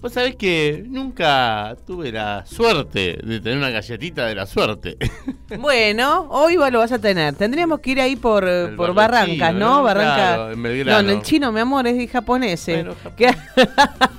Vos 0.00 0.12
sabés 0.12 0.36
que 0.36 0.84
nunca 0.86 1.74
tuve 1.86 2.12
la 2.12 2.44
suerte 2.46 3.18
de 3.24 3.40
tener 3.40 3.58
una 3.58 3.70
galletita 3.70 4.26
de 4.26 4.34
la 4.34 4.46
suerte. 4.46 4.96
Bueno, 5.58 6.26
hoy 6.30 6.56
lo 6.56 6.80
vas 6.80 6.90
a 6.90 6.98
tener. 6.98 7.34
Tendríamos 7.36 7.78
que 7.78 7.92
ir 7.92 8.00
ahí 8.00 8.16
por, 8.16 8.46
El 8.46 8.74
por 8.74 8.92
Barrancas, 8.94 9.54
¿no? 9.54 9.76
¿no? 9.76 9.82
Barranca. 9.84 10.16
Claro, 10.16 10.50
en 10.50 10.62
no, 10.86 10.98
en 10.98 11.10
el 11.10 11.22
chino, 11.22 11.52
mi 11.52 11.60
amor, 11.60 11.86
es 11.86 11.96
de 11.96 12.08
japonés. 12.08 12.66
Bueno. 12.66 12.94
Que- 13.16 13.34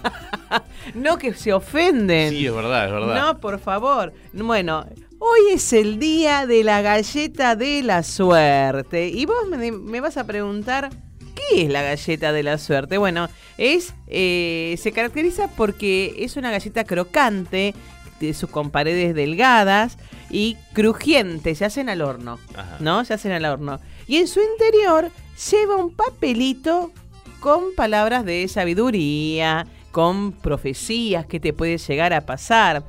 no 0.95 1.17
que 1.17 1.33
se 1.33 1.51
ofenden. 1.51 2.29
Sí, 2.29 2.45
es 2.47 2.53
verdad, 2.53 2.85
es 2.85 2.91
verdad. 2.91 3.15
No, 3.15 3.39
por 3.39 3.59
favor. 3.59 4.13
Bueno, 4.31 4.85
hoy 5.19 5.39
es 5.53 5.73
el 5.73 5.99
día 5.99 6.47
de 6.47 6.63
la 6.63 6.81
galleta 6.81 7.57
de 7.57 7.83
la 7.83 8.03
suerte. 8.03 9.09
Y 9.09 9.25
vos 9.25 9.47
me, 9.49 9.71
me 9.71 9.99
vas 9.99 10.15
a 10.15 10.25
preguntar, 10.25 10.89
¿qué 11.37 11.63
es 11.63 11.69
la 11.69 11.81
galleta 11.81 12.33
de 12.33 12.43
la 12.43 12.57
suerte? 12.57 12.97
Bueno, 12.97 13.29
es 13.57 13.93
eh, 14.07 14.75
se 14.77 14.91
caracteriza 14.91 15.47
porque 15.49 16.15
es 16.19 16.35
una 16.37 16.51
galleta 16.51 16.83
crocante, 16.83 17.73
de 18.19 18.33
sus 18.33 18.49
con 18.49 18.71
paredes 18.71 19.13
delgadas 19.13 19.97
y 20.29 20.57
crujientes, 20.73 21.59
se 21.59 21.65
hacen 21.65 21.89
al 21.89 22.01
horno, 22.01 22.39
Ajá. 22.55 22.77
¿no? 22.79 23.05
Se 23.05 23.13
hacen 23.13 23.31
al 23.31 23.45
horno. 23.45 23.79
Y 24.07 24.17
en 24.17 24.27
su 24.27 24.39
interior 24.41 25.11
lleva 25.51 25.75
un 25.75 25.93
papelito 25.93 26.91
con 27.39 27.75
palabras 27.75 28.25
de 28.25 28.47
sabiduría, 28.47 29.67
con 29.91 30.31
profecías 30.31 31.25
que 31.25 31.39
te 31.39 31.53
puede 31.53 31.77
llegar 31.77 32.13
a 32.13 32.21
pasar. 32.21 32.83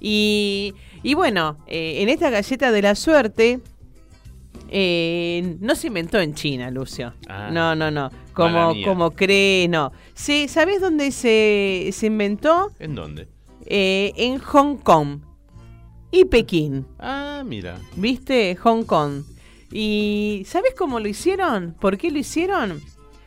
Y, 0.00 0.74
y 1.02 1.14
bueno, 1.14 1.56
eh, 1.66 2.02
en 2.02 2.08
esta 2.08 2.30
galleta 2.30 2.70
de 2.70 2.82
la 2.82 2.94
suerte 2.94 3.60
eh, 4.68 5.56
no 5.60 5.74
se 5.74 5.88
inventó 5.88 6.18
en 6.18 6.34
China, 6.34 6.70
Lucio. 6.70 7.14
Ah. 7.28 7.50
no, 7.52 7.74
no, 7.74 7.90
no. 7.90 8.10
Como, 8.32 8.74
como 8.84 9.12
cree, 9.12 9.68
no. 9.68 9.92
Sí, 10.14 10.48
¿Sabes 10.48 10.80
dónde 10.80 11.10
se, 11.10 11.90
se 11.92 12.06
inventó? 12.06 12.72
¿En 12.78 12.94
dónde? 12.94 13.28
Eh, 13.64 14.12
en 14.16 14.38
Hong 14.38 14.76
Kong 14.76 15.20
y 16.10 16.24
Pekín. 16.26 16.86
Ah, 16.98 17.42
mira. 17.44 17.78
¿Viste? 17.96 18.56
Hong 18.56 18.84
Kong. 18.84 19.22
¿Y 19.72 20.44
sabes 20.46 20.74
cómo 20.76 21.00
lo 21.00 21.08
hicieron? 21.08 21.74
¿Por 21.80 21.98
qué 21.98 22.10
lo 22.10 22.18
hicieron? 22.18 22.80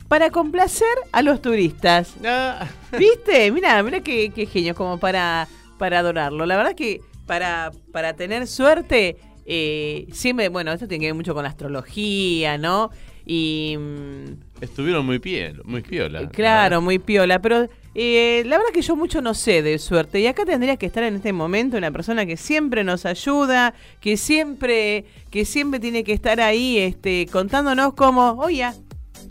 Para 0.07 0.31
complacer 0.31 0.87
a 1.11 1.21
los 1.21 1.41
turistas. 1.41 2.15
Ah, 2.25 2.67
¿Viste? 2.97 3.51
Mira, 3.51 3.81
mira 3.83 3.99
qué, 4.01 4.31
qué 4.33 4.45
genio, 4.45 4.73
como 4.75 4.97
para, 4.97 5.47
para 5.77 5.99
adorarlo. 5.99 6.45
La 6.45 6.57
verdad 6.57 6.75
que 6.75 7.01
para, 7.25 7.71
para 7.91 8.13
tener 8.13 8.47
suerte, 8.47 9.17
eh, 9.51 10.05
siempre, 10.11 10.47
bueno, 10.49 10.71
esto 10.71 10.87
tiene 10.87 11.01
que 11.01 11.07
ver 11.07 11.15
mucho 11.15 11.33
con 11.33 11.41
la 11.41 11.49
astrología, 11.49 12.59
¿no? 12.59 12.91
Y 13.25 13.75
mm, 13.79 14.61
estuvieron 14.61 15.07
muy 15.07 15.17
piola, 15.17 15.59
muy 15.65 15.81
piola. 15.81 16.29
claro, 16.29 16.81
muy 16.81 16.99
piola, 16.99 17.41
pero 17.41 17.67
eh, 17.95 18.43
la 18.45 18.59
verdad 18.59 18.71
que 18.71 18.83
yo 18.83 18.95
mucho 18.95 19.23
no 19.23 19.33
sé 19.33 19.63
de 19.63 19.79
suerte. 19.79 20.19
Y 20.19 20.27
acá 20.27 20.45
tendría 20.45 20.77
que 20.77 20.85
estar 20.85 21.03
en 21.03 21.15
este 21.15 21.33
momento 21.33 21.77
una 21.77 21.89
persona 21.89 22.27
que 22.27 22.37
siempre 22.37 22.83
nos 22.83 23.07
ayuda, 23.07 23.73
que 23.99 24.17
siempre, 24.17 25.05
que 25.31 25.45
siempre 25.45 25.79
tiene 25.79 26.03
que 26.03 26.13
estar 26.13 26.39
ahí, 26.39 26.77
este, 26.77 27.27
contándonos 27.31 27.95
cómo, 27.95 28.33
oye, 28.33 28.69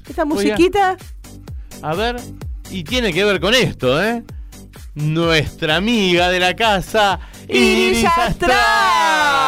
esta 0.08 0.24
musiquita. 0.24 0.96
A 1.80 1.94
ver, 1.94 2.16
y 2.72 2.82
tiene 2.82 3.12
que 3.12 3.24
ver 3.24 3.38
con 3.38 3.54
esto, 3.54 4.02
¿eh? 4.02 4.24
Nuestra 4.96 5.76
amiga 5.76 6.28
de 6.28 6.40
la 6.40 6.56
casa, 6.56 7.20
Iris 7.48 8.04
Astral. 8.04 9.47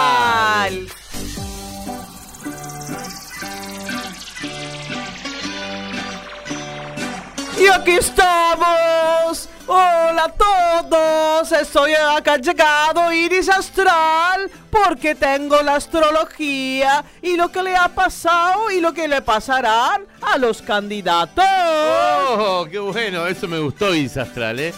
Y 7.58 7.66
aquí 7.66 7.92
estamos. 7.92 9.48
Hola 9.66 10.24
a 10.24 10.32
todos. 10.32 11.52
Estoy 11.52 11.92
acá 11.94 12.36
llegado 12.36 13.10
Iris 13.10 13.48
Astral 13.48 14.50
porque 14.70 15.14
tengo 15.14 15.62
la 15.62 15.76
astrología 15.76 17.04
y 17.22 17.36
lo 17.36 17.50
que 17.50 17.62
le 17.62 17.76
ha 17.76 17.88
pasado 17.88 18.70
y 18.70 18.80
lo 18.80 18.92
que 18.92 19.08
le 19.08 19.22
pasarán 19.22 20.02
a 20.20 20.36
los 20.36 20.60
candidatos. 20.60 21.44
¡Oh, 21.46 22.66
qué 22.70 22.78
bueno! 22.78 23.26
Eso 23.26 23.48
me 23.48 23.58
gustó, 23.58 23.94
Iris 23.94 24.18
Astral, 24.18 24.60
¿eh? 24.60 24.74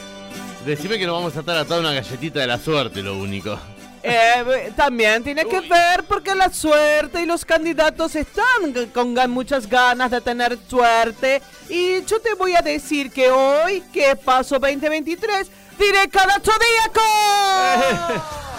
Decime 0.64 0.96
que 0.96 1.06
nos 1.06 1.16
vamos 1.16 1.36
a 1.36 1.40
estar 1.40 1.56
atados 1.56 1.84
a 1.84 1.88
una 1.88 1.94
galletita 2.00 2.38
de 2.38 2.46
la 2.46 2.58
suerte, 2.58 3.02
lo 3.02 3.16
único. 3.16 3.58
Eh, 4.04 4.72
también 4.74 5.22
tiene 5.22 5.44
que 5.44 5.60
ver 5.60 6.02
porque 6.08 6.34
la 6.34 6.50
suerte 6.50 7.22
y 7.22 7.26
los 7.26 7.44
candidatos 7.44 8.16
están 8.16 8.72
con 8.92 9.14
muchas 9.30 9.68
ganas 9.68 10.10
de 10.10 10.20
tener 10.20 10.58
suerte. 10.68 11.40
Y 11.68 12.04
yo 12.04 12.20
te 12.20 12.34
voy 12.34 12.56
a 12.56 12.62
decir 12.62 13.10
que 13.12 13.30
hoy, 13.30 13.82
que 13.92 14.16
paso 14.16 14.58
2023, 14.58 15.50
diré 15.78 16.08
cada 16.08 16.40
zodíaco. 16.40 17.00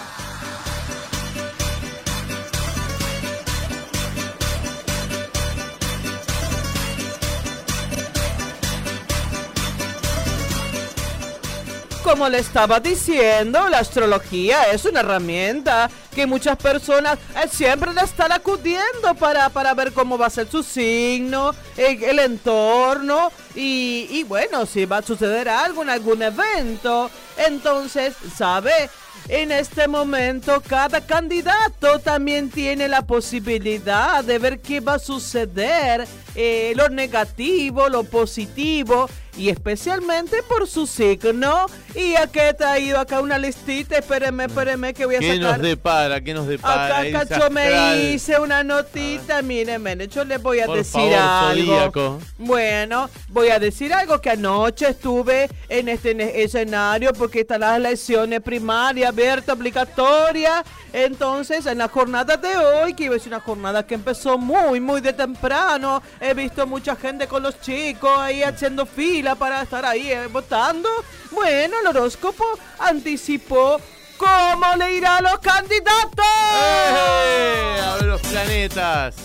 Como 12.03 12.27
le 12.27 12.39
estaba 12.39 12.81
diciendo, 12.81 13.69
la 13.69 13.79
astrología 13.79 14.63
es 14.71 14.83
una 14.83 14.99
herramienta 14.99 15.89
que 16.13 16.27
muchas 16.27 16.57
personas 16.57 17.17
eh, 17.35 17.47
siempre 17.49 17.93
le 17.93 18.01
están 18.01 18.31
acudiendo 18.33 19.15
para, 19.17 19.49
para 19.49 19.73
ver 19.73 19.93
cómo 19.93 20.17
va 20.17 20.27
a 20.27 20.29
ser 20.29 20.49
su 20.49 20.63
signo, 20.63 21.55
eh, 21.77 21.97
el 22.03 22.19
entorno 22.19 23.31
y, 23.55 24.07
y 24.11 24.23
bueno, 24.25 24.65
si 24.65 24.85
va 24.85 24.97
a 24.97 25.01
suceder 25.01 25.47
algo 25.47 25.81
en 25.81 25.89
algún 25.89 26.21
evento. 26.21 27.09
Entonces, 27.37 28.15
¿sabe? 28.35 28.89
En 29.29 29.53
este 29.53 29.87
momento 29.87 30.61
cada 30.67 30.99
candidato 30.99 31.99
también 31.99 32.49
tiene 32.49 32.89
la 32.89 33.03
posibilidad 33.03 34.23
de 34.23 34.37
ver 34.37 34.59
qué 34.59 34.81
va 34.81 34.95
a 34.95 34.99
suceder, 34.99 36.05
eh, 36.35 36.73
lo 36.75 36.89
negativo, 36.89 37.87
lo 37.87 38.03
positivo 38.03 39.09
y 39.38 39.50
especialmente 39.50 40.43
por 40.43 40.67
su 40.67 40.86
signo. 40.88 41.65
Y 41.96 42.15
aquí 42.15 42.39
he 42.39 42.54
traído 42.54 43.00
acá 43.00 43.22
una 43.22 43.38
listita, 43.38 43.98
espérenme, 43.98 44.46
espérenme 44.46 44.93
que 44.93 45.06
voy 45.06 45.15
a 45.15 45.19
¿Qué 45.19 45.36
sacar. 45.38 45.58
nos 45.60 45.62
depara? 45.62 46.22
¿Qué 46.22 46.34
nos 46.34 46.48
depara? 46.48 46.98
Acá, 47.00 47.22
acá 47.22 47.39
yo 47.39 47.50
me 47.50 48.12
hice 48.12 48.39
una 48.39 48.63
notita, 48.63 49.41
miren, 49.41 49.82
miren, 49.84 50.10
yo 50.10 50.24
les 50.24 50.41
voy 50.41 50.60
a 50.60 50.65
Por 50.65 50.78
decir 50.78 50.93
favor, 51.02 51.13
algo. 51.15 51.74
zodíaco. 51.74 52.19
Bueno, 52.38 53.10
voy 53.30 53.50
a 53.50 53.60
decir 53.60 53.93
algo 53.93 54.19
que 54.22 54.32
anoche 54.32 54.89
estuve 54.89 55.50
en 55.69 55.88
este 55.89 56.43
escenario 56.43 57.13
porque 57.13 57.41
están 57.41 57.62
las 57.62 57.78
elecciones 57.78 58.41
primarias, 58.41 59.10
abierta, 59.10 59.54
obligatoria. 59.54 60.63
Entonces, 60.91 61.65
en 61.65 61.80
la 61.80 61.88
jornada 61.88 62.38
de 62.38 62.56
hoy, 62.56 62.93
que 62.93 63.06
iba 63.06 63.15
a 63.15 63.19
ser 63.19 63.30
una 63.30 63.39
jornada 63.39 63.86
que 63.86 63.96
empezó 63.96 64.38
muy, 64.38 64.80
muy 64.80 65.02
de 65.02 65.13
temprano, 65.13 66.04
he 66.22 66.34
visto 66.36 66.67
mucha 66.67 66.96
gente 66.96 67.28
con 67.28 67.41
los 67.41 67.60
chicos 67.62 68.12
ahí 68.17 68.43
haciendo 68.43 68.86
fila 68.86 69.22
para 69.36 69.62
estar 69.62 69.86
ahí 69.86 70.12
eh, 70.12 70.27
votando. 70.27 70.89
Bueno, 71.31 71.79
el 71.79 71.88
horóscopo 71.88 72.43
anticipó 72.79 73.79
cómo 74.17 74.75
le 74.77 74.95
irá 74.95 75.17
a 75.17 75.21
los 75.21 75.39
candidatos. 75.39 76.25
¡Eh! 76.53 77.81
A 77.83 77.95
ver 77.95 78.05
los 78.05 78.21
planetas. 78.21 79.15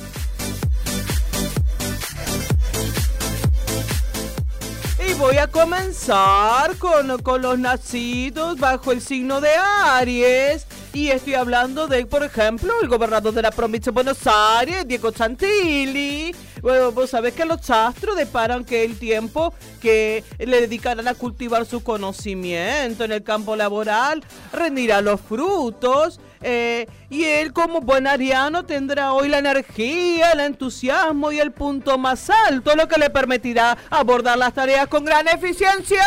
Y 5.06 5.14
voy 5.14 5.38
a 5.38 5.46
comenzar 5.46 6.76
con, 6.76 7.18
con 7.22 7.42
los 7.42 7.58
nacidos 7.58 8.58
bajo 8.58 8.92
el 8.92 9.00
signo 9.00 9.40
de 9.40 9.50
Aries. 9.54 10.66
Y 10.92 11.11
estoy 11.11 11.34
hablando 11.34 11.87
de, 11.87 12.06
por 12.06 12.22
ejemplo, 12.22 12.72
el 12.82 12.88
gobernador 12.88 13.32
de 13.32 13.42
la 13.42 13.50
provincia 13.50 13.90
de 13.90 13.94
Buenos 13.94 14.18
Aires, 14.26 14.87
Diego 14.87 15.12
Santilli. 15.12 16.34
Bueno, 16.62 16.92
vos 16.92 17.11
sabés 17.11 17.35
que 17.35 17.44
los 17.44 17.68
astros 17.71 18.16
deparan 18.16 18.64
que 18.64 18.85
el 18.85 18.99
tiempo 18.99 19.55
que 19.81 20.25
le 20.38 20.61
dedicarán 20.61 21.09
a 21.09 21.14
cultivar 21.14 21.66
su 21.66 21.83
conocimiento 21.83 23.05
en 23.05 23.12
el 23.12 23.23
campo 23.23 23.57
laboral 23.57 24.25
rendirá 24.53 25.01
los 25.01 25.21
frutos. 25.21 26.21
Eh, 26.40 26.87
y 27.11 27.25
él 27.25 27.53
como 27.53 27.81
buen 27.81 28.07
ariano 28.07 28.64
tendrá 28.64 29.12
hoy 29.12 29.29
la 29.29 29.38
energía, 29.38 30.33
el 30.33 30.40
entusiasmo 30.40 31.33
y 31.33 31.40
el 31.40 31.51
punto 31.51 31.99
más 31.99 32.31
alto, 32.31 32.77
lo 32.77 32.87
que 32.87 32.99
le 32.99 33.11
permitirá 33.11 33.77
abordar 33.90 34.38
las 34.38 34.55
tareas 34.55 34.87
con 34.87 35.05
gran 35.05 35.27
eficiencia. 35.27 36.05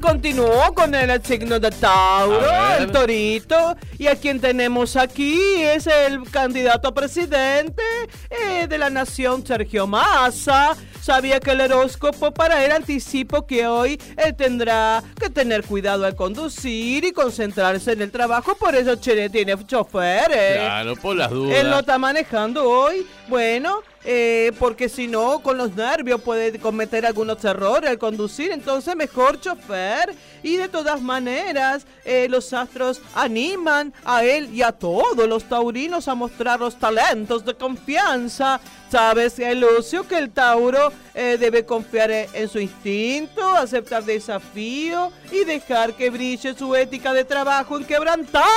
Continuó 0.00 0.74
con 0.74 0.94
el 0.94 1.22
signo 1.24 1.60
de 1.60 1.70
Tauro, 1.70 2.40
el 2.78 2.90
torito. 2.90 3.76
Y 3.98 4.06
a 4.06 4.16
quien 4.16 4.40
tenemos 4.40 4.96
aquí 4.96 5.38
es 5.62 5.86
el 5.86 6.22
candidato 6.30 6.88
a 6.88 6.94
presidente 6.94 7.82
eh, 8.30 8.66
de 8.66 8.78
la 8.78 8.90
nación, 8.90 9.46
Sergio 9.46 9.86
Massa. 9.86 10.76
Sabía 11.10 11.40
que 11.40 11.50
el 11.50 11.60
horóscopo 11.60 12.30
para 12.30 12.64
él 12.64 12.70
anticipo 12.70 13.44
que 13.44 13.66
hoy 13.66 14.00
él 14.16 14.32
tendrá 14.36 15.02
que 15.20 15.28
tener 15.28 15.64
cuidado 15.64 16.06
al 16.06 16.14
conducir 16.14 17.04
y 17.04 17.10
concentrarse 17.10 17.90
en 17.94 18.02
el 18.02 18.12
trabajo. 18.12 18.54
Por 18.54 18.76
eso 18.76 18.94
Chile 18.94 19.28
tiene 19.28 19.56
choferes. 19.66 20.58
Claro, 20.58 20.94
por 20.94 21.16
las 21.16 21.32
dudas. 21.32 21.58
Él 21.58 21.68
lo 21.68 21.80
está 21.80 21.98
manejando 21.98 22.62
hoy. 22.62 23.04
Bueno, 23.26 23.82
eh, 24.04 24.52
porque 24.60 24.88
si 24.88 25.08
no, 25.08 25.40
con 25.40 25.58
los 25.58 25.74
nervios 25.74 26.20
puede 26.20 26.56
cometer 26.60 27.04
algunos 27.04 27.44
errores 27.44 27.90
al 27.90 27.98
conducir. 27.98 28.52
Entonces, 28.52 28.94
mejor 28.94 29.40
chofer. 29.40 30.14
Y 30.42 30.56
de 30.56 30.68
todas 30.68 31.00
maneras, 31.00 31.86
eh, 32.04 32.26
los 32.28 32.52
astros 32.52 33.00
animan 33.14 33.92
a 34.04 34.24
él 34.24 34.54
y 34.54 34.62
a 34.62 34.72
todos 34.72 35.28
los 35.28 35.44
taurinos 35.44 36.08
a 36.08 36.14
mostrar 36.14 36.60
los 36.60 36.76
talentos 36.76 37.44
de 37.44 37.54
confianza. 37.54 38.60
Sabes, 38.90 39.38
eh, 39.38 39.54
Lucio, 39.54 40.06
que 40.08 40.18
el 40.18 40.30
Tauro 40.30 40.92
eh, 41.14 41.36
debe 41.38 41.64
confiar 41.64 42.10
en 42.10 42.48
su 42.48 42.58
instinto, 42.58 43.48
aceptar 43.50 44.04
desafío 44.04 45.12
y 45.30 45.44
dejar 45.44 45.94
que 45.94 46.10
brille 46.10 46.54
su 46.54 46.74
ética 46.74 47.12
de 47.12 47.24
trabajo 47.24 47.78
inquebrantable. 47.78 48.50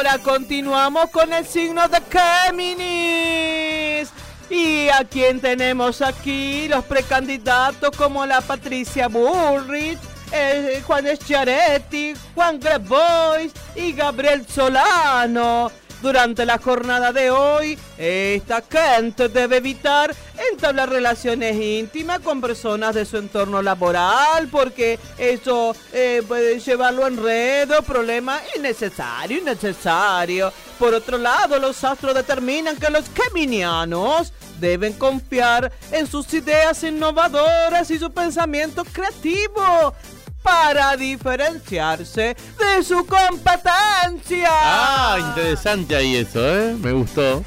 Ahora 0.00 0.16
continuamos 0.16 1.10
con 1.10 1.30
el 1.30 1.44
signo 1.44 1.86
de 1.86 2.00
Géminis. 2.10 4.08
Y 4.48 4.88
a 4.88 5.04
quien 5.04 5.42
tenemos 5.42 6.00
aquí, 6.00 6.68
los 6.68 6.86
precandidatos 6.86 7.94
como 7.94 8.24
la 8.24 8.40
Patricia 8.40 9.08
Bullrich, 9.08 9.98
eh, 10.32 10.82
Juan 10.86 11.04
Schiaretti, 11.14 12.14
Juan 12.34 12.58
Grabois 12.58 13.52
y 13.76 13.92
Gabriel 13.92 14.46
Solano. 14.48 15.70
Durante 16.02 16.46
la 16.46 16.56
jornada 16.56 17.12
de 17.12 17.30
hoy, 17.30 17.78
esta 17.98 18.62
gente 18.62 19.28
debe 19.28 19.58
evitar 19.58 20.14
entablar 20.50 20.88
relaciones 20.88 21.56
íntimas 21.56 22.20
con 22.20 22.40
personas 22.40 22.94
de 22.94 23.04
su 23.04 23.18
entorno 23.18 23.60
laboral 23.60 24.48
porque 24.50 24.98
eso 25.18 25.76
eh, 25.92 26.22
puede 26.26 26.58
llevarlo 26.58 27.04
a 27.04 27.08
enredo, 27.08 27.82
problemas 27.82 28.40
innecesario, 28.56 29.38
innecesario. 29.38 30.50
Por 30.78 30.94
otro 30.94 31.18
lado, 31.18 31.58
los 31.58 31.84
astros 31.84 32.14
determinan 32.14 32.76
que 32.76 32.88
los 32.88 33.04
geminianos 33.14 34.32
deben 34.58 34.94
confiar 34.94 35.70
en 35.92 36.06
sus 36.06 36.32
ideas 36.32 36.82
innovadoras 36.82 37.90
y 37.90 37.98
su 37.98 38.10
pensamiento 38.10 38.84
creativo 38.84 39.94
para 40.42 40.96
diferenciarse 40.96 42.36
de 42.58 42.82
su 42.84 43.04
competencia. 43.06 44.48
Ah, 44.50 45.16
interesante 45.18 45.96
ahí 45.96 46.16
eso, 46.16 46.40
¿eh? 46.40 46.74
Me 46.78 46.92
gustó. 46.92 47.44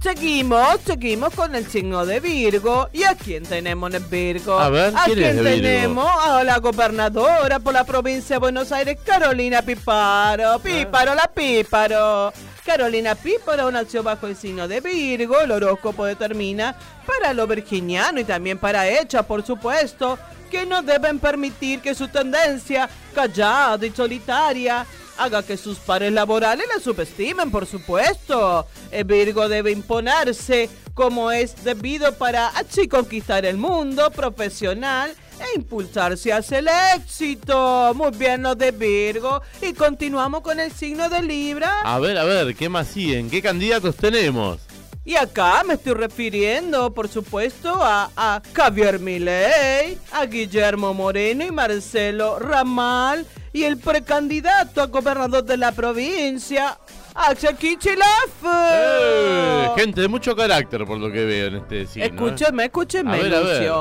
Seguimos, 0.00 0.78
seguimos 0.86 1.34
con 1.34 1.54
el 1.56 1.66
signo 1.66 2.06
de 2.06 2.20
Virgo. 2.20 2.88
¿Y 2.92 3.02
a 3.02 3.16
quién 3.16 3.42
tenemos 3.42 3.92
en 3.92 4.08
Virgo? 4.08 4.58
A 4.58 4.68
ver, 4.68 4.94
¿A 4.96 5.04
¿quién 5.04 5.18
es 5.18 5.32
quién 5.32 5.36
de 5.44 5.50
Virgo? 5.54 5.62
tenemos? 5.68 6.08
A 6.24 6.44
la 6.44 6.58
gobernadora 6.58 7.58
por 7.58 7.72
la 7.74 7.84
provincia 7.84 8.36
de 8.36 8.40
Buenos 8.40 8.70
Aires, 8.70 8.96
Carolina 9.04 9.60
Píparo. 9.60 10.60
Píparo, 10.60 11.14
la 11.16 11.26
Píparo. 11.34 12.32
Carolina 12.64 13.16
Píparo 13.16 13.70
nació 13.72 14.02
bajo 14.04 14.28
el 14.28 14.36
signo 14.36 14.68
de 14.68 14.80
Virgo. 14.80 15.40
El 15.40 15.50
horóscopo 15.50 16.04
determina 16.04 16.76
para 17.04 17.34
lo 17.34 17.46
virginiano 17.48 18.20
y 18.20 18.24
también 18.24 18.58
para 18.58 18.86
ella, 18.86 19.24
por 19.24 19.44
supuesto, 19.44 20.16
que 20.48 20.66
no 20.66 20.82
deben 20.82 21.18
permitir 21.18 21.80
que 21.80 21.94
su 21.94 22.08
tendencia 22.08 22.88
callada 23.14 23.84
y 23.86 23.90
solitaria 23.90 24.86
haga 25.18 25.42
que 25.42 25.56
sus 25.56 25.78
pares 25.78 26.12
laborales 26.12 26.66
la 26.74 26.80
subestimen, 26.80 27.50
por 27.50 27.66
supuesto. 27.66 28.66
El 28.90 29.04
Virgo 29.04 29.48
debe 29.48 29.72
imponerse 29.72 30.70
como 30.94 31.30
es 31.30 31.64
debido 31.64 32.14
para 32.14 32.48
así 32.48 32.88
conquistar 32.88 33.44
el 33.44 33.56
mundo 33.56 34.10
profesional 34.10 35.14
e 35.40 35.56
impulsarse 35.56 36.32
hacia 36.32 36.58
el 36.58 36.68
éxito. 36.96 37.92
Muy 37.94 38.10
bien 38.12 38.42
lo 38.42 38.54
de 38.54 38.70
Virgo. 38.72 39.42
Y 39.62 39.72
continuamos 39.74 40.40
con 40.40 40.58
el 40.60 40.72
signo 40.72 41.08
de 41.08 41.22
Libra. 41.22 41.82
A 41.82 41.98
ver, 41.98 42.18
a 42.18 42.24
ver, 42.24 42.54
¿qué 42.54 42.68
más 42.68 42.88
siguen? 42.88 43.30
¿Qué 43.30 43.42
candidatos 43.42 43.96
tenemos? 43.96 44.67
Y 45.08 45.16
acá 45.16 45.62
me 45.66 45.72
estoy 45.72 45.94
refiriendo, 45.94 46.92
por 46.92 47.08
supuesto, 47.08 47.82
a, 47.82 48.10
a 48.14 48.42
Javier 48.52 48.98
Milei, 48.98 49.96
a 50.12 50.26
Guillermo 50.26 50.92
Moreno 50.92 51.46
y 51.46 51.50
Marcelo 51.50 52.38
Ramal 52.38 53.24
y 53.54 53.62
el 53.64 53.78
precandidato 53.78 54.82
a 54.82 54.86
gobernador 54.88 55.44
de 55.44 55.56
la 55.56 55.72
provincia, 55.72 56.78
Axel 57.14 57.56
Kicillof. 57.56 58.04
Eh, 58.44 59.70
gente 59.76 60.02
de 60.02 60.08
mucho 60.08 60.36
carácter, 60.36 60.84
por 60.84 60.98
lo 60.98 61.10
que 61.10 61.24
veo 61.24 61.46
en 61.46 61.54
este 61.56 61.86
signo. 61.86 62.04
¿eh? 62.04 62.10
Escúcheme, 62.12 62.64
escúcheme, 62.66 63.14
A 63.14 63.22
ver, 63.22 63.34
a 63.34 63.40
ver. 63.40 63.72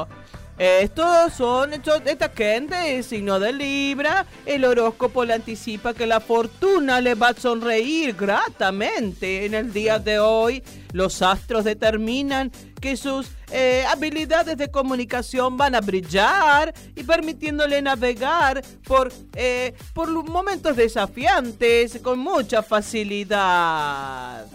Estos 0.57 1.33
son, 1.33 1.73
estos- 1.73 2.01
esta 2.05 2.29
gente, 2.29 3.03
signo 3.03 3.39
de 3.39 3.53
Libra, 3.53 4.25
el 4.43 4.65
horóscopo 4.65 5.23
le 5.23 5.35
anticipa 5.35 5.93
que 5.93 6.07
la 6.07 6.19
fortuna 6.19 6.99
le 6.99 7.13
va 7.13 7.29
a 7.29 7.33
sonreír 7.35 8.15
gratamente 8.15 9.45
en 9.45 9.53
el 9.53 9.71
día 9.71 9.99
de 9.99 10.17
hoy. 10.17 10.63
Los 10.93 11.21
astros 11.21 11.63
determinan 11.63 12.51
que 12.81 12.97
sus 12.97 13.27
eh, 13.51 13.85
habilidades 13.87 14.57
de 14.57 14.71
comunicación 14.71 15.57
van 15.57 15.75
a 15.75 15.79
brillar 15.81 16.73
y 16.95 17.03
permitiéndole 17.03 17.79
navegar 17.81 18.61
por, 18.83 19.11
eh, 19.35 19.73
por 19.93 20.09
momentos 20.09 20.75
desafiantes 20.75 21.99
con 22.01 22.17
mucha 22.17 22.63
facilidad. 22.63 24.45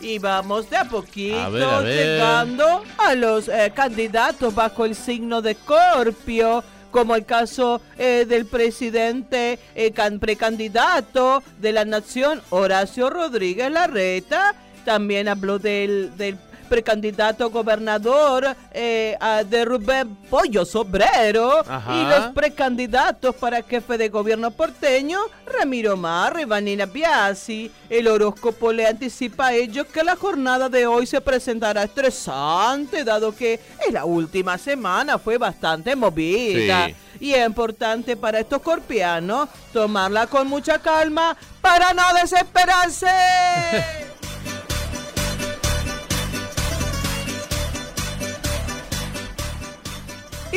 Y 0.00 0.18
vamos 0.18 0.68
de 0.70 0.76
a 0.76 0.84
poquito 0.84 1.38
A 1.38 1.48
ver, 1.48 1.62
a 1.64 1.78
ver. 1.80 1.96
llegando 2.06 2.82
a 2.98 3.14
los 3.14 3.48
eh, 3.48 3.72
candidatos 3.74 4.54
bajo 4.54 4.84
el 4.84 4.94
signo 4.94 5.40
de 5.42 5.54
Corpio, 5.54 6.62
como 6.90 7.16
el 7.16 7.24
caso 7.24 7.80
eh, 7.98 8.24
del 8.28 8.46
presidente 8.46 9.58
eh, 9.74 9.90
can- 9.92 10.18
precandidato 10.20 11.42
de 11.60 11.72
la 11.72 11.84
nación, 11.84 12.40
Horacio 12.50 13.10
Rodríguez 13.10 13.70
Larreta. 13.70 14.54
También 14.84 15.28
habló 15.28 15.58
del, 15.58 16.12
del 16.16 16.36
precandidato 16.74 17.50
gobernador 17.50 18.56
eh, 18.72 19.16
de 19.48 19.64
Rubén 19.64 20.16
Pollo 20.28 20.64
Sobrero 20.64 21.60
Ajá. 21.60 21.94
y 21.94 22.04
los 22.04 22.32
precandidatos 22.34 23.32
para 23.36 23.62
jefe 23.62 23.96
de 23.96 24.08
gobierno 24.08 24.50
porteño, 24.50 25.20
Ramiro 25.46 25.96
Marra 25.96 26.42
y 26.42 26.46
Vanina 26.46 26.86
Biasi. 26.86 27.70
El 27.88 28.08
horóscopo 28.08 28.72
le 28.72 28.88
anticipa 28.88 29.46
a 29.46 29.52
ellos 29.52 29.86
que 29.86 30.02
la 30.02 30.16
jornada 30.16 30.68
de 30.68 30.84
hoy 30.84 31.06
se 31.06 31.20
presentará 31.20 31.84
estresante, 31.84 33.04
dado 33.04 33.32
que 33.36 33.60
en 33.86 33.94
la 33.94 34.04
última 34.04 34.58
semana 34.58 35.16
fue 35.16 35.38
bastante 35.38 35.94
movida. 35.94 36.86
Sí. 36.86 36.94
Y 37.20 37.34
es 37.34 37.46
importante 37.46 38.16
para 38.16 38.40
estos 38.40 38.60
corpianos 38.62 39.48
tomarla 39.72 40.26
con 40.26 40.48
mucha 40.48 40.80
calma 40.80 41.36
para 41.60 41.94
no 41.94 42.02
desesperarse. 42.20 43.06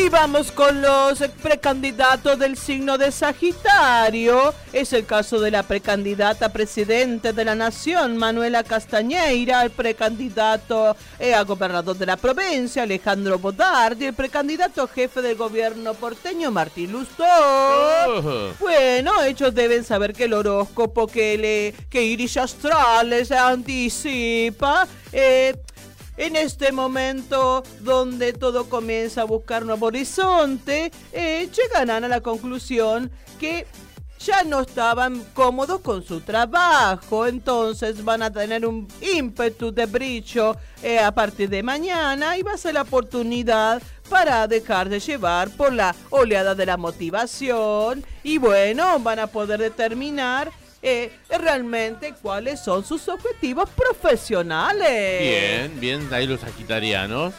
Y 0.08 0.10
vamos 0.10 0.54
con 0.54 0.82
los 0.82 1.20
precandidatos 1.44 2.40
del 2.40 2.56
signo 2.56 2.98
de 2.98 3.12
Sagitario. 3.12 4.54
Es 4.72 4.94
el 4.94 5.06
caso 5.06 5.42
de 5.42 5.52
la 5.52 5.64
precandidata 5.64 6.48
presidente 6.54 7.34
de 7.34 7.44
la 7.44 7.56
nación, 7.56 8.16
Manuela 8.16 8.64
Castañeira, 8.64 9.64
el 9.64 9.72
precandidato 9.72 10.96
eh, 11.20 11.34
a 11.34 11.44
gobernador 11.44 11.98
de 11.98 12.06
la 12.06 12.16
provincia, 12.16 12.84
Alejandro 12.84 13.38
Bodardi, 13.38 14.06
el 14.06 14.14
precandidato 14.14 14.88
jefe 14.88 15.22
del 15.22 15.36
gobierno 15.36 15.94
porteño, 15.94 16.52
Martín 16.52 16.94
Lustó. 16.94 17.26
Oh. 17.28 18.52
Bueno, 18.62 19.24
ellos 19.24 19.54
deben 19.54 19.84
saber 19.84 20.14
que 20.14 20.24
el 20.24 20.34
horóscopo 20.36 21.08
que 21.08 21.38
le 21.38 21.88
que 21.90 22.02
Iris 22.02 22.38
Astral 22.38 23.10
les 23.10 23.30
anticipa 23.30 24.88
eh, 25.12 25.54
en 26.18 26.36
este 26.36 26.72
momento 26.72 27.64
donde 27.82 28.34
todo 28.34 28.68
comienza 28.68 29.22
a 29.22 29.26
buscar 29.26 29.64
nuevo 29.66 29.86
horizonte, 29.86 30.92
eh, 31.14 31.50
llegarán 31.56 32.04
a 32.04 32.08
la 32.08 32.22
conclusión 32.22 33.12
que 33.40 33.66
ya 34.20 34.44
no 34.44 34.62
estaban 34.62 35.24
cómodos 35.34 35.82
con 35.82 36.04
su 36.04 36.22
trabajo, 36.22 37.28
entonces 37.28 38.04
van 38.04 38.24
a 38.24 38.32
tener 38.32 38.66
un 38.66 38.88
ímpetu 39.00 39.72
de 39.72 39.86
brillo 39.86 40.56
eh, 40.82 41.00
a 41.00 41.12
partir 41.12 41.50
de 41.50 41.62
mañana 41.62 42.36
y 42.38 42.42
va 42.42 42.54
a 42.54 42.58
ser 42.58 42.74
la 42.74 42.82
oportunidad 42.82 43.82
para 44.10 44.48
dejar 44.48 44.90
de 44.90 45.00
llevar 45.00 45.50
por 45.52 45.72
la 45.72 45.96
oleada 46.10 46.56
de 46.56 46.66
la 46.66 46.78
motivación. 46.78 48.04
Y 48.24 48.38
bueno, 48.38 49.00
van 49.00 49.20
a 49.20 49.28
poder 49.28 49.60
determinar 49.60 50.52
eh, 50.82 51.12
realmente 51.30 52.14
cuáles 52.22 52.60
son 52.60 52.86
sus 52.86 53.08
objetivos 53.08 53.70
profesionales. 53.70 55.22
Bien, 55.22 55.80
bien, 55.80 56.14
ahí 56.14 56.28
los 56.28 56.40
sagitarianos. 56.42 57.34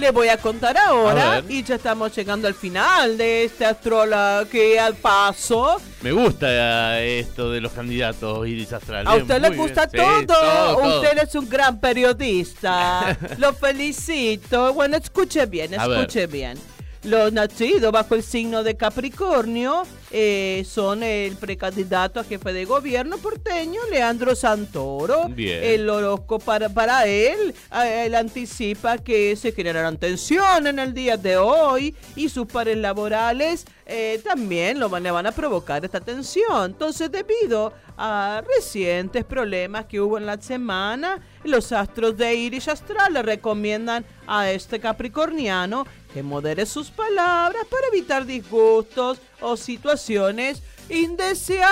Le 0.00 0.10
voy 0.10 0.26
a 0.28 0.36
contar 0.38 0.76
ahora 0.76 1.34
A 1.36 1.42
y 1.48 1.62
ya 1.62 1.76
estamos 1.76 2.12
llegando 2.16 2.48
al 2.48 2.54
final 2.54 3.16
de 3.16 3.44
este 3.44 3.64
astrólogo 3.64 4.48
que 4.50 4.80
al 4.80 4.96
paso. 4.96 5.80
Me 6.02 6.10
gusta 6.10 7.00
eh, 7.00 7.20
esto 7.20 7.52
de 7.52 7.60
los 7.60 7.70
candidatos 7.70 8.46
Iris 8.48 8.72
Astral. 8.72 9.06
A 9.06 9.12
Bien, 9.12 9.22
usted 9.22 9.40
le 9.40 9.50
gusta 9.50 9.88
Sí, 9.88 9.96
todo. 10.26 10.98
Usted 10.98 11.18
es 11.18 11.34
un 11.36 11.48
gran 11.48 11.78
periodista. 11.78 13.16
Lo 13.38 13.52
felicito. 13.54 14.74
Bueno, 14.74 14.96
escuche 14.96 15.46
bien, 15.46 15.74
escuche 15.74 16.26
bien. 16.26 16.58
Los 17.04 17.32
nacidos 17.32 17.92
bajo 17.92 18.16
el 18.16 18.24
signo 18.24 18.64
de 18.64 18.76
Capricornio 18.76 19.84
eh, 20.16 20.64
son 20.64 21.02
el 21.02 21.34
precandidato 21.34 22.20
a 22.20 22.24
jefe 22.24 22.52
de 22.52 22.64
gobierno 22.64 23.18
porteño, 23.18 23.80
Leandro 23.90 24.36
Santoro. 24.36 25.28
Bien. 25.28 25.58
El 25.64 25.90
horóscopo 25.90 26.38
para, 26.38 26.68
para 26.68 27.04
él, 27.04 27.52
él 27.72 28.14
anticipa 28.14 28.98
que 28.98 29.34
se 29.34 29.50
generarán 29.50 29.96
tensión 29.96 30.68
en 30.68 30.78
el 30.78 30.94
día 30.94 31.16
de 31.16 31.36
hoy 31.36 31.96
y 32.14 32.28
sus 32.28 32.46
pares 32.46 32.76
laborales 32.76 33.64
eh, 33.86 34.20
también 34.22 34.78
lo 34.78 34.88
van, 34.88 35.02
le 35.02 35.10
van 35.10 35.26
a 35.26 35.32
provocar 35.32 35.84
esta 35.84 36.00
tensión. 36.00 36.64
Entonces, 36.66 37.10
debido 37.10 37.72
a 37.96 38.42
recientes 38.56 39.24
problemas 39.24 39.86
que 39.86 40.00
hubo 40.00 40.16
en 40.16 40.26
la 40.26 40.40
semana, 40.40 41.20
los 41.42 41.72
astros 41.72 42.16
de 42.16 42.34
Iris 42.34 42.68
Astral 42.68 43.12
le 43.12 43.22
recomiendan 43.22 44.04
a 44.26 44.50
este 44.50 44.80
capricorniano 44.80 45.86
que 46.14 46.22
modere 46.22 46.64
sus 46.64 46.92
palabras 46.92 47.66
para 47.68 47.88
evitar 47.88 48.24
disgustos 48.24 49.18
o 49.40 49.56
situaciones 49.56 50.62
indeseables. 50.88 51.64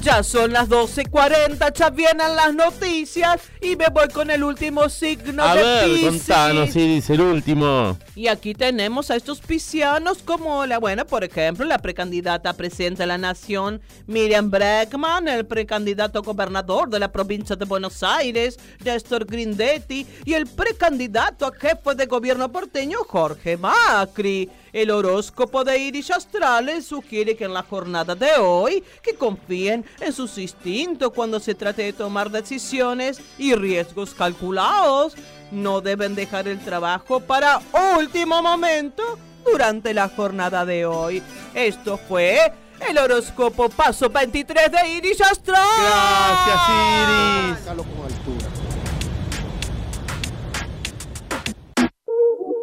Ya 0.00 0.22
son 0.22 0.52
las 0.52 0.68
12.40, 0.68 1.72
ya 1.72 1.90
vienen 1.90 2.36
las 2.36 2.54
noticias 2.54 3.40
y 3.72 3.76
me 3.76 3.88
voy 3.88 4.08
con 4.08 4.30
el 4.30 4.44
último 4.44 4.88
signo 4.88 5.42
A 5.42 5.54
de 5.54 5.62
ver, 5.62 5.84
Piscis. 5.86 6.08
contanos, 6.08 6.76
Iris, 6.76 7.10
el 7.10 7.20
último. 7.20 7.96
Y 8.14 8.28
aquí 8.28 8.54
tenemos 8.54 9.10
a 9.10 9.16
estos 9.16 9.40
piscianos 9.40 10.18
como 10.18 10.64
la, 10.66 10.78
bueno, 10.78 11.04
por 11.04 11.24
ejemplo, 11.24 11.64
la 11.64 11.78
precandidata 11.78 12.50
a 12.50 12.52
presidente 12.54 13.02
de 13.02 13.06
la 13.08 13.18
nación, 13.18 13.80
Miriam 14.06 14.50
Breckman, 14.50 15.26
el 15.28 15.46
precandidato 15.46 16.22
gobernador 16.22 16.88
de 16.88 17.00
la 17.00 17.10
provincia 17.10 17.56
de 17.56 17.64
Buenos 17.64 18.02
Aires, 18.02 18.58
Néstor 18.84 19.24
Grindetti, 19.24 20.06
y 20.24 20.34
el 20.34 20.46
precandidato 20.46 21.46
a 21.46 21.52
jefe 21.52 21.94
de 21.96 22.06
gobierno 22.06 22.50
porteño, 22.50 22.98
Jorge 23.06 23.56
Macri. 23.56 24.48
El 24.72 24.90
horóscopo 24.90 25.64
de 25.64 25.78
Iris 25.78 26.10
Astrales 26.10 26.84
sugiere 26.84 27.34
que 27.34 27.44
en 27.44 27.54
la 27.54 27.62
jornada 27.62 28.14
de 28.14 28.32
hoy, 28.38 28.84
que 29.02 29.14
confíen 29.14 29.86
en 30.00 30.12
sus 30.12 30.36
instintos 30.36 31.12
cuando 31.14 31.40
se 31.40 31.54
trate 31.54 31.82
de 31.82 31.94
tomar 31.94 32.30
decisiones 32.30 33.18
y 33.38 33.54
riesgos 33.56 34.14
calculados. 34.14 35.16
No 35.50 35.80
deben 35.80 36.14
dejar 36.14 36.46
el 36.46 36.60
trabajo 36.60 37.20
para 37.20 37.60
último 37.98 38.42
momento 38.42 39.18
durante 39.44 39.92
la 39.94 40.08
jornada 40.08 40.64
de 40.64 40.86
hoy. 40.86 41.22
Esto 41.54 41.98
fue 42.08 42.52
el 42.88 42.98
horóscopo 42.98 43.68
paso 43.68 44.08
23 44.10 44.70
de 44.70 44.88
Iris 44.96 45.20
Astral. 45.20 45.66
Gracias, 45.78 46.58
Iris. 47.02 47.58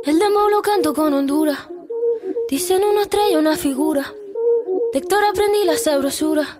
El 0.05 0.19
demo 0.19 0.49
lo 0.49 0.61
canto 0.61 0.93
con 0.93 1.13
Honduras. 1.13 1.59
Dicen 2.49 2.83
una 2.83 3.03
estrella, 3.03 3.39
una 3.39 3.55
figura. 3.55 4.13
De 4.91 4.99
Héctor 4.99 5.23
aprendí 5.23 5.63
la 5.65 5.77
sabrosura. 5.77 6.59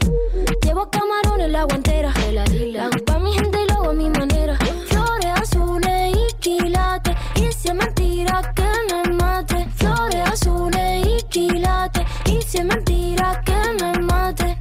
Llevo 0.71 0.89
camarones 0.89 1.49
la 1.51 1.65
guantera. 1.65 2.13
La 2.31 2.85
hago 2.85 3.03
pa' 3.05 3.19
mi 3.19 3.33
gente 3.33 3.57
y 3.61 3.67
lo 3.67 3.73
hago 3.73 3.89
a 3.89 3.93
mi 3.93 4.09
manera. 4.09 4.57
Flores 4.87 5.25
azules 5.35 6.15
y 6.15 6.33
quilates. 6.39 7.13
Y 7.35 7.51
si 7.51 7.67
es 7.67 7.75
mentira 7.75 8.53
que 8.55 8.63
me 8.89 9.13
mate. 9.15 9.67
Flores 9.75 10.21
azules 10.31 11.05
y 11.05 11.23
quilates. 11.23 12.05
Y 12.27 12.41
si 12.43 12.59
es 12.59 12.63
mentira 12.63 13.41
que 13.45 13.83
me 13.83 13.99
mate. 13.99 14.57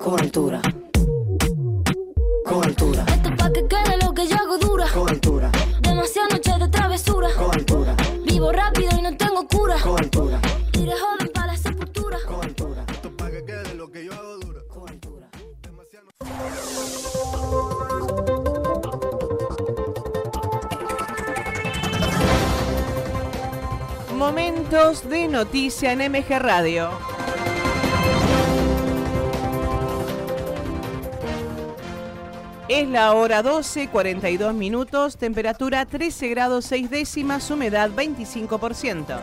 Con 0.00 0.18
altura. 0.18 0.60
Con 2.44 2.64
altura. 2.64 3.04
Esto 3.06 3.28
es 3.28 3.36
pa' 3.36 3.52
que 3.52 3.66
quede 3.68 3.98
lo 4.04 4.12
que 4.12 4.26
yo 4.26 4.34
hago 4.36 4.58
dura. 4.58 4.86
Con 4.92 5.08
altura, 5.10 5.52
Demasiadas 5.80 6.32
noches 6.32 6.58
de 6.58 6.68
travesura. 6.70 7.28
con 7.38 7.54
altura, 7.54 7.94
Vivo 8.26 8.50
rápido 8.50 8.98
y 8.98 9.02
no 9.02 9.16
tengo 9.16 9.46
cura. 9.46 9.76
con 9.80 9.96
Momentos 24.20 25.08
de 25.08 25.28
noticia 25.28 25.92
en 25.92 26.12
MG 26.12 26.38
Radio. 26.38 26.90
Es 32.68 32.86
la 32.86 33.14
hora 33.14 33.42
12, 33.42 33.88
42 33.88 34.52
minutos, 34.52 35.16
temperatura 35.16 35.86
13 35.86 36.28
grados 36.28 36.66
6 36.66 36.90
décimas, 36.90 37.50
humedad 37.50 37.88
25%. 37.88 39.20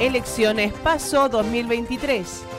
Elecciones 0.00 0.72
Paso 0.72 1.28
2023. 1.28 2.57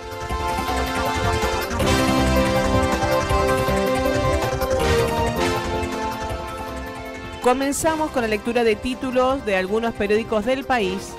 Comenzamos 7.41 8.11
con 8.11 8.21
la 8.21 8.27
lectura 8.27 8.65
de 8.65 8.75
títulos 8.75 9.45
de 9.45 9.55
algunos 9.55 9.93
periódicos 9.93 10.43
del 10.43 10.65
país. 10.65 11.13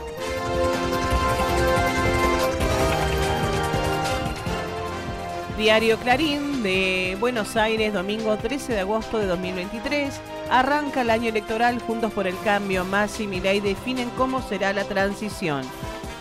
Diario 5.57 5.99
Clarín 5.99 6.63
de 6.63 7.17
Buenos 7.19 7.57
Aires, 7.57 7.95
domingo 7.95 8.37
13 8.37 8.75
de 8.75 8.81
agosto 8.81 9.19
de 9.19 9.27
2023. 9.27 10.21
Arranca 10.51 11.01
el 11.01 11.11
año 11.11 11.31
electoral, 11.31 11.81
Juntos 11.81 12.13
por 12.13 12.27
el 12.27 12.39
Cambio, 12.41 12.85
Más 12.85 13.19
y 13.19 13.27
definen 13.27 14.11
cómo 14.11 14.43
será 14.43 14.75
la 14.75 14.85
transición. 14.85 15.63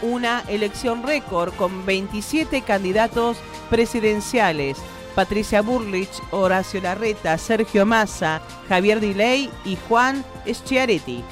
Una 0.02 0.44
elección 0.48 1.04
récord 1.04 1.54
con 1.56 1.86
27 1.86 2.62
candidatos 2.62 3.38
presidenciales. 3.70 4.78
Patricia 5.16 5.62
Burlich, 5.62 6.10
Horacio 6.32 6.82
Larreta, 6.82 7.38
Sergio 7.38 7.86
Massa, 7.86 8.42
Javier 8.68 9.00
Diley 9.00 9.50
y 9.66 9.78
Juan 9.88 10.24
Schiaretti. 10.48 11.24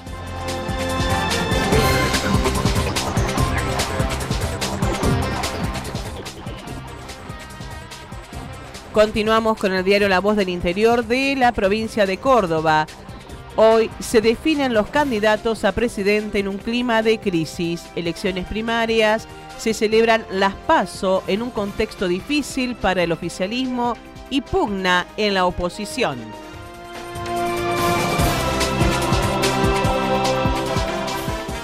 Continuamos 8.98 9.60
con 9.60 9.74
el 9.74 9.84
diario 9.84 10.10
La 10.10 10.20
Voz 10.20 10.38
del 10.38 10.50
Interior 10.50 11.06
de 11.06 11.36
la 11.36 11.52
provincia 11.52 12.08
de 12.08 12.18
Córdoba. 12.18 12.88
Hoy 13.56 13.92
se 14.00 14.22
definen 14.22 14.74
los 14.74 14.88
candidatos 14.88 15.66
a 15.66 15.72
presidente 15.72 16.40
en 16.40 16.48
un 16.48 16.58
clima 16.58 17.04
de 17.04 17.20
crisis. 17.20 17.86
Elecciones 17.96 18.48
primarias, 18.48 19.28
se 19.58 19.74
celebran 19.74 20.26
las 20.32 20.54
PASO 20.54 21.24
en 21.28 21.42
un 21.42 21.50
contexto 21.50 22.08
difícil 22.08 22.76
para 22.76 23.04
el 23.04 23.12
oficialismo 23.12 23.96
y 24.30 24.42
pugna 24.42 25.08
en 25.18 25.34
la 25.34 25.46
oposición. 25.46 26.18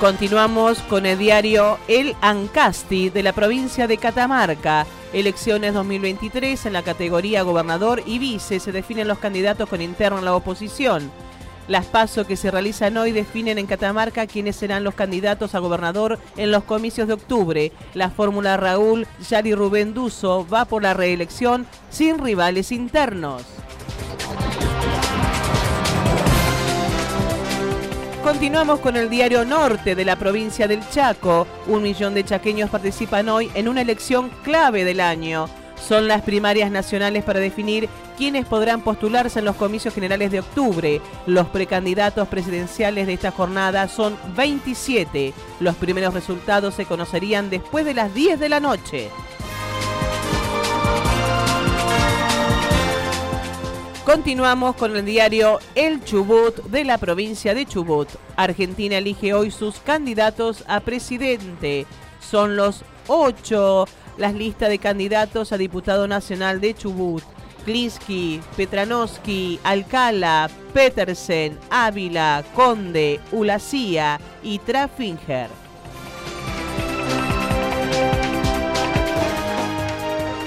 Continuamos 0.04 0.80
con 0.80 1.06
el 1.06 1.18
diario 1.18 1.78
El 1.88 2.14
Ancasti 2.20 3.10
de 3.10 3.24
la 3.24 3.32
provincia 3.32 3.88
de 3.88 3.98
Catamarca. 3.98 4.86
Elecciones 5.14 5.74
2023 5.74 6.66
en 6.66 6.74
la 6.74 6.82
categoría 6.82 7.44
gobernador 7.44 8.04
y 8.06 8.20
vice 8.20 8.60
se 8.60 8.74
definen 8.74 9.08
los 9.08 9.20
candidatos 9.20 9.70
con 9.70 9.82
interno 9.82 10.20
en 10.20 10.26
la 10.26 10.36
oposición. 10.36 11.10
Las 11.68 11.86
pasos 11.86 12.28
que 12.28 12.36
se 12.36 12.52
realizan 12.52 12.98
hoy 12.98 13.12
definen 13.12 13.58
en 13.58 13.68
Catamarca 13.68 14.28
quiénes 14.28 14.58
serán 14.58 14.84
los 14.84 14.96
candidatos 14.96 15.56
a 15.56 15.60
gobernador 15.60 16.20
en 16.36 16.52
los 16.52 16.66
comicios 16.66 17.08
de 17.08 17.14
octubre. 17.14 17.72
La 17.94 18.10
fórmula 18.10 18.58
Raúl 18.58 19.08
Yari 19.30 19.56
Rubén 19.56 19.94
Duso 19.94 20.46
va 20.52 20.66
por 20.66 20.84
la 20.84 20.94
reelección 20.94 21.66
sin 21.90 22.20
rivales 22.20 22.72
internos. 22.72 23.44
Continuamos 28.24 28.80
con 28.80 28.96
el 28.96 29.10
diario 29.10 29.44
Norte 29.44 29.96
de 29.96 30.06
la 30.06 30.16
provincia 30.18 30.68
del 30.68 30.88
Chaco. 30.90 31.46
Un 31.68 31.84
millón 31.84 32.14
de 32.14 32.24
chaqueños 32.24 32.70
participan 32.70 33.28
hoy 33.28 33.52
en 33.54 33.68
una 33.68 33.82
elección 33.82 34.30
clave 34.44 34.86
del 34.86 35.02
año. 35.02 35.48
Son 35.88 36.08
las 36.08 36.22
primarias 36.22 36.72
nacionales 36.72 37.26
para 37.26 37.42
definir 37.42 37.90
quiénes 38.18 38.46
podrán 38.46 38.82
postularse 38.82 39.40
en 39.40 39.46
los 39.46 39.58
comicios 39.58 39.94
generales 39.94 40.32
de 40.32 40.40
octubre. 40.40 41.02
Los 41.26 41.48
precandidatos 41.48 42.30
presidenciales 42.30 43.06
de 43.06 43.14
esta 43.14 43.32
jornada 43.32 43.90
son 43.90 44.18
27. 44.38 45.34
Los 45.60 45.76
primeros 45.76 46.14
resultados 46.14 46.76
se 46.76 46.86
conocerían 46.86 47.50
después 47.50 47.84
de 47.84 47.96
las 47.96 48.14
10 48.14 48.40
de 48.40 48.50
la 48.50 48.62
noche. 48.62 49.10
Continuamos 54.06 54.78
con 54.78 54.96
el 54.96 55.06
diario 55.06 55.60
El 55.76 56.02
Chubut 56.04 56.64
de 56.66 56.86
la 56.86 56.98
provincia 56.98 57.54
de 57.54 57.66
Chubut. 57.66 58.08
Argentina 58.38 58.98
elige 58.98 59.34
hoy 59.34 59.52
sus 59.52 59.80
candidatos 59.80 60.64
a 60.68 60.80
presidente. 60.80 61.86
Son 62.22 62.56
los 62.56 62.84
ocho 63.08 63.86
las 64.18 64.34
listas 64.34 64.70
de 64.70 64.80
candidatos 64.80 65.52
a 65.52 65.58
diputado 65.58 66.08
nacional 66.08 66.62
de 66.62 66.74
Chubut. 66.74 67.24
Klinsky, 67.66 68.42
Petranowski, 68.58 69.60
Alcala, 69.64 70.50
Petersen, 70.74 71.58
Ávila, 71.70 72.44
Conde, 72.54 73.22
Ulacía 73.32 74.20
y 74.44 74.60
Trafinger. 74.60 75.48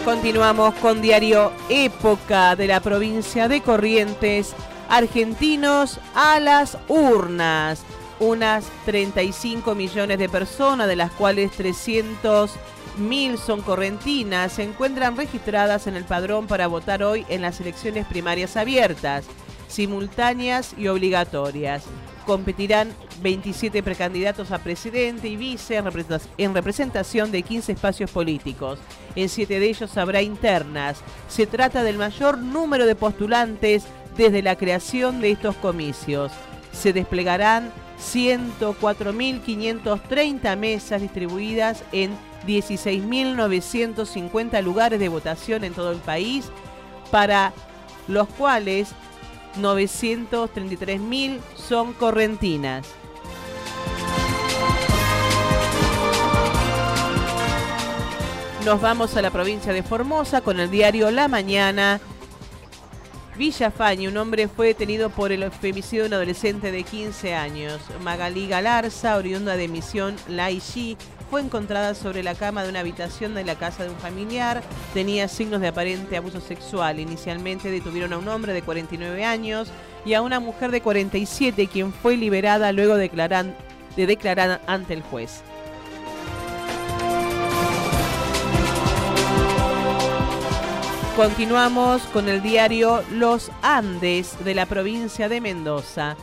Continuamos 0.04 0.74
con 0.76 1.02
diario 1.02 1.50
Época 1.68 2.54
de 2.54 2.68
la 2.68 2.80
provincia 2.80 3.48
de 3.48 3.60
Corrientes. 3.60 4.54
Argentinos 4.88 5.98
a 6.14 6.38
las 6.38 6.78
urnas. 6.86 7.82
Unas 8.20 8.66
35 8.84 9.74
millones 9.74 10.18
de 10.18 10.28
personas, 10.28 10.86
de 10.86 10.96
las 10.96 11.10
cuales 11.10 11.50
300 11.52 12.52
mil 12.96 13.38
son 13.38 13.62
correntinas, 13.62 14.52
se 14.52 14.62
encuentran 14.62 15.16
registradas 15.16 15.86
en 15.86 15.96
el 15.96 16.04
padrón 16.04 16.46
para 16.46 16.66
votar 16.66 17.02
hoy 17.02 17.24
en 17.28 17.42
las 17.42 17.60
elecciones 17.60 18.06
primarias 18.06 18.56
abiertas, 18.56 19.24
simultáneas 19.68 20.74
y 20.76 20.88
obligatorias. 20.88 21.84
Competirán 22.24 22.92
27 23.22 23.82
precandidatos 23.82 24.50
a 24.50 24.58
presidente 24.58 25.28
y 25.28 25.36
vice 25.36 25.76
en 25.76 26.54
representación 26.54 27.30
de 27.30 27.42
15 27.42 27.72
espacios 27.72 28.10
políticos. 28.10 28.78
En 29.14 29.28
siete 29.28 29.60
de 29.60 29.68
ellos 29.68 29.96
habrá 29.96 30.22
internas. 30.22 30.98
Se 31.28 31.46
trata 31.46 31.82
del 31.82 31.98
mayor 31.98 32.38
número 32.38 32.86
de 32.86 32.96
postulantes 32.96 33.84
desde 34.16 34.42
la 34.42 34.56
creación 34.56 35.20
de 35.20 35.30
estos 35.30 35.54
comicios. 35.56 36.32
Se 36.72 36.92
desplegarán 36.92 37.72
104.530 37.98 40.56
mesas 40.56 41.00
distribuidas 41.00 41.82
en 41.92 42.10
16.950 42.46 44.62
lugares 44.62 45.00
de 45.00 45.08
votación 45.08 45.64
en 45.64 45.72
todo 45.74 45.92
el 45.92 45.98
país, 45.98 46.50
para 47.10 47.52
los 48.08 48.28
cuales 48.28 48.88
933.000 49.60 51.40
son 51.56 51.92
correntinas. 51.94 52.86
Nos 58.64 58.80
vamos 58.80 59.16
a 59.16 59.22
la 59.22 59.30
provincia 59.30 59.72
de 59.72 59.84
Formosa 59.84 60.40
con 60.40 60.58
el 60.58 60.70
diario 60.70 61.12
La 61.12 61.28
Mañana. 61.28 62.00
Villafañe, 63.36 64.08
un 64.08 64.16
hombre 64.16 64.48
fue 64.48 64.68
detenido 64.68 65.10
por 65.10 65.30
el 65.30 65.48
femicidio 65.52 66.02
de 66.02 66.08
un 66.08 66.14
adolescente 66.14 66.72
de 66.72 66.82
15 66.82 67.34
años. 67.34 67.80
Magalí 68.02 68.48
Galarza, 68.48 69.18
oriunda 69.18 69.56
de 69.56 69.68
Misión 69.68 70.16
Laishi, 70.26 70.96
fue 71.30 71.40
encontrada 71.40 71.94
sobre 71.94 72.22
la 72.22 72.34
cama 72.34 72.62
de 72.62 72.70
una 72.70 72.80
habitación 72.80 73.34
de 73.34 73.44
la 73.44 73.56
casa 73.56 73.84
de 73.84 73.90
un 73.90 73.96
familiar. 73.96 74.62
Tenía 74.94 75.28
signos 75.28 75.60
de 75.60 75.68
aparente 75.68 76.16
abuso 76.16 76.40
sexual. 76.40 77.00
Inicialmente 77.00 77.70
detuvieron 77.70 78.12
a 78.12 78.18
un 78.18 78.28
hombre 78.28 78.52
de 78.52 78.62
49 78.62 79.24
años 79.24 79.68
y 80.04 80.14
a 80.14 80.22
una 80.22 80.40
mujer 80.40 80.70
de 80.70 80.80
47, 80.80 81.66
quien 81.66 81.92
fue 81.92 82.16
liberada 82.16 82.72
luego 82.72 82.94
de 82.94 83.02
declarar, 83.02 83.46
de 83.96 84.06
declarar 84.06 84.60
ante 84.66 84.94
el 84.94 85.02
juez. 85.02 85.42
Continuamos 91.16 92.02
con 92.12 92.28
el 92.28 92.42
diario 92.42 93.02
Los 93.10 93.50
Andes 93.62 94.36
de 94.44 94.54
la 94.54 94.66
provincia 94.66 95.30
de 95.30 95.40
Mendoza. 95.40 96.14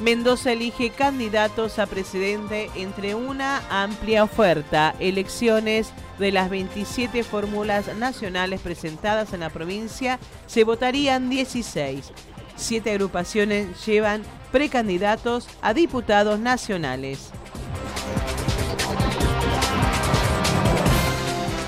Mendoza 0.00 0.50
elige 0.50 0.90
candidatos 0.90 1.78
a 1.78 1.86
presidente 1.86 2.68
entre 2.74 3.14
una 3.14 3.62
amplia 3.70 4.24
oferta. 4.24 4.92
Elecciones 4.98 5.92
de 6.18 6.32
las 6.32 6.50
27 6.50 7.22
fórmulas 7.22 7.94
nacionales 7.96 8.60
presentadas 8.60 9.32
en 9.32 9.40
la 9.40 9.50
provincia 9.50 10.18
se 10.46 10.64
votarían 10.64 11.30
16. 11.30 12.12
Siete 12.56 12.90
agrupaciones 12.90 13.86
llevan 13.86 14.22
precandidatos 14.50 15.46
a 15.62 15.74
diputados 15.74 16.40
nacionales. 16.40 17.30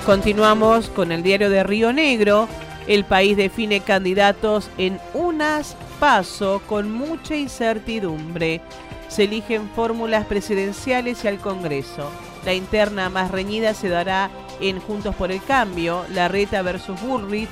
Continuamos 0.05 0.89
con 0.89 1.13
el 1.13 1.23
diario 1.23 1.49
de 1.49 1.63
Río 1.63 1.93
Negro. 1.93 2.49
El 2.87 3.05
país 3.05 3.37
define 3.37 3.81
candidatos 3.81 4.69
en 4.77 4.99
unas 5.13 5.77
paso 5.99 6.61
con 6.67 6.91
mucha 6.91 7.35
incertidumbre. 7.35 8.61
Se 9.07 9.23
eligen 9.23 9.69
fórmulas 9.75 10.25
presidenciales 10.25 11.23
y 11.23 11.27
al 11.27 11.39
Congreso. 11.39 12.09
La 12.45 12.53
interna 12.53 13.09
más 13.09 13.31
reñida 13.31 13.73
se 13.73 13.89
dará 13.89 14.29
en 14.59 14.79
Juntos 14.79 15.15
por 15.15 15.31
el 15.31 15.43
Cambio, 15.43 16.05
la 16.13 16.27
Reta 16.27 16.61
versus 16.61 16.99
Bullrich, 17.01 17.49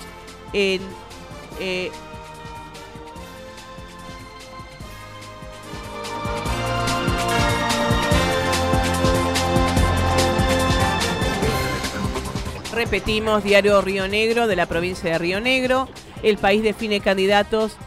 en 0.54 0.82
eh, 1.60 1.92
Repetimos, 12.76 13.42
Diario 13.42 13.82
Río 13.82 14.06
Negro 14.10 14.48
de 14.48 14.58
la 14.58 14.66
provincia 14.66 15.10
de 15.10 15.18
Río 15.18 15.40
Negro. 15.40 15.88
El 16.24 16.38
país 16.38 16.62
define 16.62 17.00
candidatos 17.00 17.78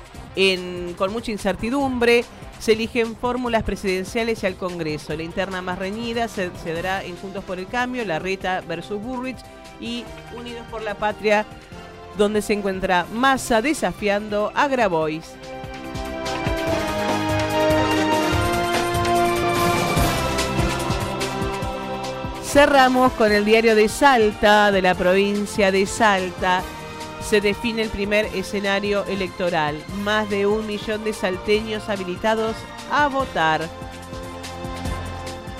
con 0.96 1.12
mucha 1.12 1.32
incertidumbre. 1.32 2.24
Se 2.58 2.72
eligen 2.72 3.16
fórmulas 3.16 3.62
presidenciales 3.62 4.42
y 4.42 4.46
al 4.46 4.56
Congreso. 4.56 5.14
La 5.16 5.22
interna 5.22 5.62
más 5.62 5.78
reñida 5.78 6.28
se, 6.28 6.50
dará 6.66 7.04
en 7.04 7.16
Juntos 7.16 7.44
por 7.44 7.58
el 7.58 7.66
Cambio, 7.66 8.04
la 8.04 8.18
Reta 8.18 8.62
versus 8.66 9.00
Burrich 9.00 9.38
y 9.80 10.04
Unidos 10.36 10.66
por 10.70 10.82
la 10.82 10.94
Patria, 10.94 11.46
donde 12.16 12.42
se 12.42 12.54
encuentra 12.54 13.06
Massa 13.12 13.62
desafiando 13.62 14.50
a 14.55 14.66
Grabois. 14.66 15.34
Cerramos 22.42 23.12
con 23.12 23.30
el 23.30 23.44
diario 23.44 23.76
de 23.76 23.88
Salta, 23.88 24.72
de 24.72 24.82
la 24.82 24.94
provincia 24.94 25.70
de 25.70 25.84
Salta. 25.86 26.62
Se 27.22 27.40
define 27.40 27.82
el 27.82 27.90
primer 27.90 28.26
escenario 28.34 29.04
electoral. 29.06 29.82
Más 30.02 30.30
de 30.30 30.46
un 30.46 30.66
millón 30.66 31.04
de 31.04 31.12
salteños 31.12 31.88
habilitados 31.88 32.56
a 32.90 33.08
votar. 33.08 33.68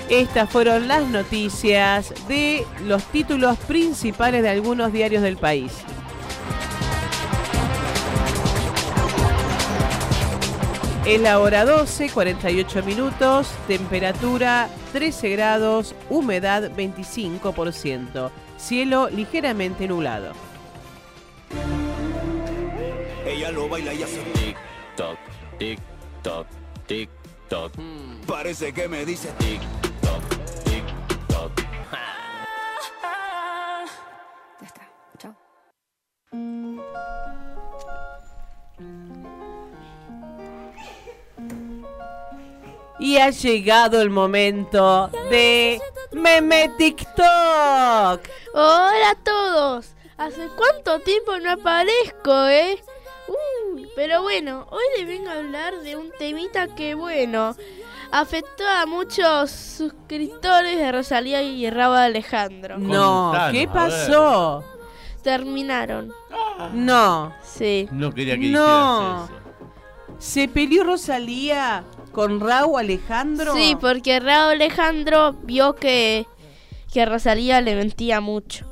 Estas 0.09 0.49
fueron 0.49 0.87
las 0.87 1.05
noticias 1.07 2.13
de 2.27 2.65
los 2.85 3.03
títulos 3.05 3.57
principales 3.59 4.41
de 4.41 4.49
algunos 4.49 4.91
diarios 4.91 5.21
del 5.21 5.37
país. 5.37 5.71
Es 11.05 11.21
la 11.21 11.39
hora 11.39 11.65
12, 11.65 12.09
48 12.09 12.83
minutos, 12.83 13.49
temperatura 13.67 14.69
13 14.93 15.29
grados, 15.29 15.95
humedad 16.09 16.71
25%, 16.75 18.29
cielo 18.57 19.09
ligeramente 19.09 19.87
nublado. 19.87 20.48
Ella 23.39 23.51
lo 23.51 23.69
baila 23.69 23.93
y 23.93 24.03
hace 24.03 24.19
tic 24.33 24.57
toc, 24.97 25.17
tic 25.57 25.79
toc, 26.21 26.45
tic 26.87 27.09
toc. 27.47 27.71
Parece 28.27 28.73
que 28.73 28.87
me 28.89 29.05
dice 29.05 29.29
tic 29.37 29.61
toc, 30.01 30.21
tic 30.65 30.83
toc. 31.27 31.51
Ya 34.59 34.67
está. 34.67 34.91
Chao. 35.17 35.35
Y 42.99 43.17
ha 43.17 43.29
llegado 43.29 44.01
el 44.01 44.09
momento 44.09 45.07
de 45.29 45.79
Meme 46.11 46.71
TikTok. 46.77 48.27
Hola 48.53 49.11
a 49.11 49.23
todos. 49.23 49.95
¿Hace 50.17 50.49
cuánto 50.57 50.99
tiempo 50.99 51.37
no 51.37 51.53
aparezco, 51.53 52.47
eh? 52.47 52.83
Uy, 53.29 53.87
pero 53.95 54.21
bueno, 54.23 54.67
hoy 54.71 54.81
les 54.97 55.07
vengo 55.07 55.29
a 55.29 55.33
hablar 55.33 55.79
de 55.81 55.95
un 55.95 56.11
temita 56.17 56.73
que, 56.75 56.95
bueno, 56.95 57.55
afectó 58.11 58.67
a 58.67 58.85
muchos 58.85 59.51
suscriptores 59.51 60.77
de 60.77 60.91
Rosalía 60.91 61.41
y 61.43 61.69
Rabo 61.69 61.93
Alejandro. 61.95 62.77
No, 62.79 63.29
Contanos, 63.31 63.51
¿qué 63.51 63.67
pasó? 63.67 64.63
Terminaron. 65.23 66.11
No, 66.73 67.33
Sí. 67.43 67.87
No 67.91 68.11
quería 68.13 68.37
que 68.37 68.47
No. 68.49 69.27
dijeras 69.27 69.29
eso. 69.29 69.39
se 70.19 70.47
peleó 70.47 70.83
Rosalía 70.83 71.83
con 72.11 72.39
Raúl 72.39 72.79
Alejandro. 72.79 73.53
Sí, 73.55 73.77
porque 73.79 74.19
Rabo 74.19 74.51
Alejandro 74.51 75.33
vio 75.43 75.75
que, 75.75 76.25
que 76.91 77.05
Rosalía 77.05 77.61
le 77.61 77.75
mentía 77.75 78.19
mucho. 78.21 78.65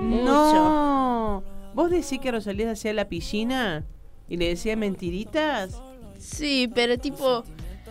Mucho. 0.00 0.24
No. 0.24 1.42
¿Vos 1.74 1.90
decís 1.90 2.18
que 2.20 2.30
Rosalía 2.30 2.70
hacía 2.70 2.92
la 2.94 3.08
piscina 3.08 3.84
y 4.28 4.36
le 4.36 4.48
decía 4.48 4.76
mentiritas? 4.76 5.80
Sí, 6.18 6.70
pero 6.74 6.98
tipo, 6.98 7.44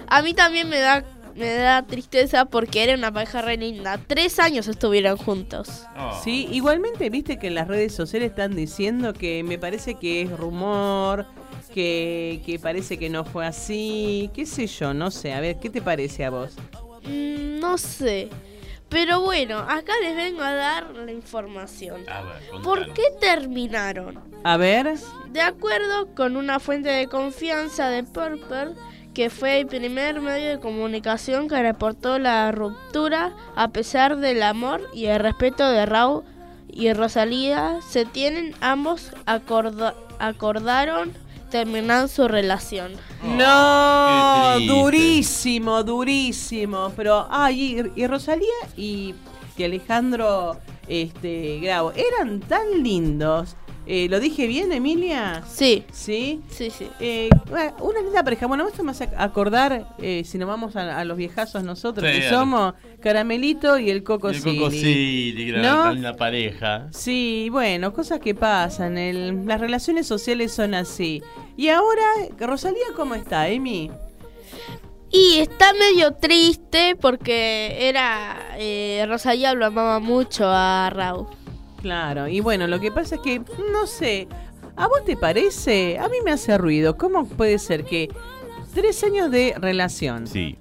a 0.08 0.22
mí 0.22 0.34
también 0.34 0.70
me 0.70 0.80
da 0.80 1.04
me 1.36 1.54
da 1.54 1.86
tristeza 1.86 2.46
porque 2.46 2.84
era 2.84 2.96
una 2.96 3.12
pareja 3.12 3.42
re 3.42 3.58
linda. 3.58 4.00
Tres 4.08 4.40
años 4.40 4.68
estuvieron 4.68 5.18
juntos. 5.18 5.84
Oh. 5.98 6.20
Sí, 6.24 6.48
igualmente 6.52 7.10
viste 7.10 7.38
que 7.38 7.48
en 7.48 7.56
las 7.56 7.68
redes 7.68 7.94
sociales 7.94 8.30
están 8.30 8.56
diciendo 8.56 9.14
que 9.14 9.44
me 9.44 9.60
parece 9.60 9.96
que 9.96 10.22
es 10.22 10.32
rumor, 10.32 11.26
que, 11.74 12.42
que 12.46 12.58
parece 12.58 12.98
que 12.98 13.10
no 13.10 13.26
fue 13.26 13.46
así, 13.46 14.30
qué 14.34 14.46
sé 14.46 14.68
yo, 14.68 14.94
no 14.94 15.12
sé. 15.12 15.34
A 15.34 15.42
ver, 15.42 15.58
¿qué 15.60 15.70
te 15.70 15.82
parece 15.82 16.24
a 16.24 16.30
vos? 16.30 16.54
Mm, 17.04 17.60
no 17.60 17.78
sé. 17.78 18.30
Pero 18.90 19.22
bueno, 19.22 19.60
acá 19.60 19.94
les 20.02 20.16
vengo 20.16 20.42
a 20.44 20.54
dar 20.54 20.92
la 20.92 21.12
información. 21.12 22.08
A 22.10 22.22
ver. 22.22 22.62
¿Por 22.64 22.94
qué 22.94 23.04
terminaron? 23.20 24.22
A 24.44 24.58
ver, 24.58 24.94
De 25.30 25.42
acuerdo 25.42 26.14
con 26.16 26.38
una 26.38 26.60
fuente 26.60 26.90
de 26.90 27.08
confianza 27.08 27.90
de 27.90 28.04
Purple, 28.04 28.74
que 29.14 29.30
fue 29.30 29.60
el 29.62 29.68
primer 29.68 30.22
medio 30.22 30.50
de 30.50 30.60
comunicación 30.60 31.48
que 31.48 31.62
reportó 31.62 32.20
la 32.20 32.52
ruptura 32.52 33.34
a 33.56 33.70
pesar 33.70 34.18
del 34.18 34.44
amor 34.44 34.82
y 34.94 35.06
el 35.08 35.20
respeto 35.20 35.68
de 35.70 35.86
Raúl 35.86 36.24
y 36.68 36.92
Rosalía, 36.94 37.80
se 37.88 38.06
tienen 38.06 38.54
ambos 38.62 39.12
acorda- 39.26 39.96
acordaron 40.20 41.14
terminar 41.56 42.10
su 42.10 42.28
relación. 42.28 42.92
no, 43.24 44.60
durísimo, 44.60 45.84
durísimo. 45.84 46.92
Pero, 46.98 47.28
ay, 47.30 47.80
y, 47.96 48.02
y 48.02 48.08
Rosalía 48.08 48.60
y, 48.76 49.16
y 49.56 49.64
Alejandro 49.64 50.58
este, 50.90 51.62
Grau 51.62 51.94
eran 51.96 52.42
tan 52.42 52.84
lindos. 52.84 53.56
Eh, 53.88 54.08
¿Lo 54.10 54.20
dije 54.20 54.48
bien, 54.48 54.72
Emilia? 54.72 55.44
Sí, 55.48 55.84
¿Sí? 55.92 56.42
sí, 56.50 56.72
sí. 56.72 56.88
Eh, 57.00 57.30
bueno, 57.50 57.76
una 57.82 58.02
linda 58.02 58.24
pareja. 58.24 58.48
Bueno, 58.48 58.68
esto 58.68 58.84
me 58.84 58.92
hace 58.92 59.08
acordar, 59.16 59.96
eh, 60.00 60.24
si 60.26 60.40
nos 60.40 60.48
vamos 60.48 60.76
a, 60.76 60.98
a 61.00 61.06
los 61.06 61.16
viejazos 61.18 61.64
nosotros, 61.64 62.10
Sí, 62.12 62.20
que 62.22 62.30
somos 62.30 62.74
Caramelito 63.00 63.78
y 63.78 63.92
el 63.92 64.04
Coco 64.04 64.32
Y 64.32 64.36
el 64.38 64.42
Coco 64.44 64.72
Silly. 64.72 65.52
¿No? 65.58 65.94
linda 65.94 66.16
pareja. 66.16 66.88
Sí, 66.92 67.50
bueno, 67.52 67.94
cosas 67.94 68.20
que 68.20 68.34
pasan. 68.34 68.98
el- 68.98 69.46
las 69.46 69.60
relaciones 69.62 70.08
sociales 70.08 70.52
son 70.52 70.74
así. 70.74 71.22
Y 71.56 71.70
ahora, 71.70 72.04
Rosalía, 72.40 72.86
¿cómo 72.96 73.14
está, 73.14 73.48
Emi? 73.50 73.92
Y 75.12 75.38
está 75.38 75.72
medio 75.74 76.14
triste 76.16 76.96
porque 77.00 77.88
era 77.88 78.36
eh, 78.58 79.06
Rosalía 79.08 79.54
lo 79.54 79.68
amaba 79.68 80.00
mucho 80.00 80.46
a 80.48 80.90
Raúl. 80.92 81.28
Claro, 81.86 82.28
y 82.28 82.40
bueno, 82.40 82.66
lo 82.66 82.80
que 82.80 82.92
pasa 82.92 83.14
es 83.14 83.22
que, 83.22 83.38
no 83.72 83.86
sé, 83.86 84.28
¿a 84.76 84.88
vos 84.88 85.06
te 85.06 85.16
parece? 85.16 86.00
A 86.00 86.10
mí 86.10 86.18
me 86.26 86.32
hace 86.32 86.58
ruido. 86.58 86.98
¿Cómo 86.98 87.28
puede 87.28 87.60
ser 87.60 87.86
que 87.86 88.10
tres 88.74 89.04
años 89.04 89.30
de 89.30 89.54
relación? 89.56 90.26
Sí. 90.26 90.58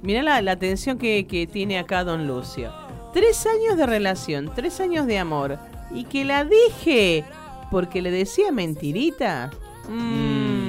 Mirá 0.00 0.22
la, 0.22 0.40
la 0.40 0.52
atención 0.52 0.96
que, 0.96 1.26
que 1.26 1.46
tiene 1.46 1.78
acá 1.78 2.02
Don 2.02 2.26
Lucio. 2.26 2.72
Tres 3.12 3.44
años 3.44 3.76
de 3.76 3.84
relación, 3.84 4.52
tres 4.54 4.80
años 4.80 5.06
de 5.06 5.18
amor. 5.18 5.58
Y 5.94 6.04
que 6.04 6.24
la 6.24 6.44
deje 6.44 7.26
porque 7.70 8.00
le 8.00 8.10
decía 8.10 8.50
mentirita. 8.50 9.50
Mm. 9.86 10.64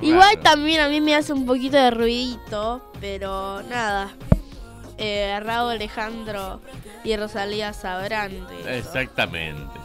Igual 0.00 0.38
también 0.44 0.80
a 0.80 0.88
mí 0.88 1.00
me 1.00 1.16
hace 1.16 1.32
un 1.32 1.44
poquito 1.44 1.76
de 1.76 1.90
ruidito, 1.90 2.88
pero 3.00 3.64
nada. 3.64 4.12
Eh, 4.98 5.38
Raúl 5.42 5.72
Alejandro 5.72 6.60
y 7.04 7.16
Rosalía 7.16 7.72
sabrán 7.72 8.30
de 8.48 8.60
eso. 8.60 8.68
Exactamente. 8.70 9.78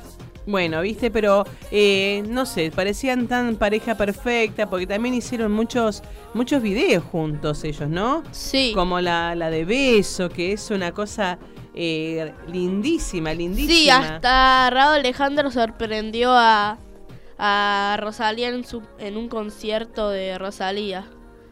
Bueno, 0.46 0.82
viste, 0.82 1.12
pero 1.12 1.44
eh, 1.70 2.24
no 2.28 2.46
sé, 2.48 2.72
parecían 2.72 3.28
tan 3.28 3.58
pareja 3.58 3.96
perfecta 3.96 4.68
porque 4.70 4.88
también 4.88 5.14
hicieron 5.14 5.52
muchos 5.52 6.02
muchos 6.34 6.64
videos 6.64 7.04
juntos 7.04 7.64
ellos, 7.64 7.90
¿no? 7.90 8.24
Sí. 8.32 8.72
Como 8.74 9.00
la, 9.02 9.36
la 9.36 9.50
de 9.52 9.66
beso, 9.66 10.30
que 10.30 10.54
es 10.54 10.72
una 10.72 10.94
cosa 10.94 11.38
eh, 11.76 12.34
lindísima, 12.48 13.34
lindísima. 13.34 13.74
Sí, 13.76 13.90
hasta 13.90 14.70
Raúl 14.72 14.96
Alejandro 14.96 15.52
sorprendió 15.52 16.32
a, 16.34 16.80
a 17.38 17.98
Rosalía 18.00 18.50
en, 18.50 18.64
su, 18.66 18.82
en 18.98 19.18
un 19.18 19.30
concierto 19.30 20.10
de 20.10 20.38
Rosalía. 20.40 21.06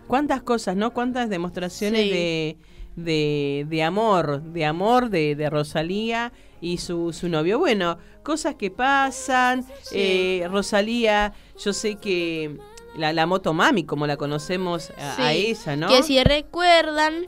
cuántas 0.08 0.42
cosas, 0.42 0.76
¿no? 0.76 0.92
Cuántas 0.94 1.30
demostraciones 1.30 2.02
Sí. 2.06 2.10
de, 2.10 2.58
de, 3.04 3.66
de 3.70 3.84
amor, 3.84 4.42
de 4.42 4.66
amor 4.66 5.10
de, 5.10 5.36
de 5.36 5.50
Rosalía 5.50 6.32
y 6.62 6.78
su, 6.78 7.14
su 7.14 7.30
novio. 7.30 7.60
Bueno, 7.60 7.98
cosas 8.24 8.56
que 8.56 8.70
pasan. 8.72 9.64
Sí. 9.82 9.96
eh, 10.44 10.48
Rosalía, 10.50 11.34
yo 11.64 11.74
sé 11.74 11.96
que 11.96 12.58
la, 12.96 13.14
la 13.14 13.26
moto 13.26 13.54
mami, 13.54 13.84
como 13.86 14.08
la 14.08 14.18
conocemos 14.18 14.92
a, 14.98 15.14
a 15.28 15.32
Sí, 15.32 15.48
ella, 15.48 15.76
¿no? 15.76 15.88
Que 15.88 16.04
si 16.04 16.24
recuerdan 16.24 17.26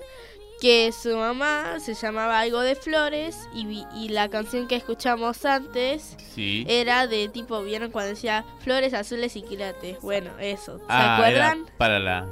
que 0.60 0.92
su 0.92 1.18
mamá 1.18 1.80
se 1.80 1.96
llamaba 1.96 2.40
algo 2.40 2.60
de 2.60 2.76
flores 2.76 3.48
y, 3.56 3.66
vi- 3.66 3.86
y 3.96 4.10
la 4.10 4.30
canción 4.30 4.68
que 4.68 4.76
escuchamos 4.76 5.44
antes 5.44 6.16
Sí. 6.36 6.66
era 6.70 7.08
de 7.08 7.30
tipo, 7.30 7.64
¿vieron 7.64 7.90
cuando 7.90 8.10
decía 8.12 8.46
flores 8.60 8.94
azules 8.94 9.36
y 9.36 9.42
quilates? 9.42 10.00
Bueno, 10.02 10.30
eso. 10.40 10.78
¿Se 10.78 10.84
Ah, 10.88 11.16
acuerdan? 11.16 11.64
era 11.66 11.78
para 11.78 11.98
la 11.98 12.28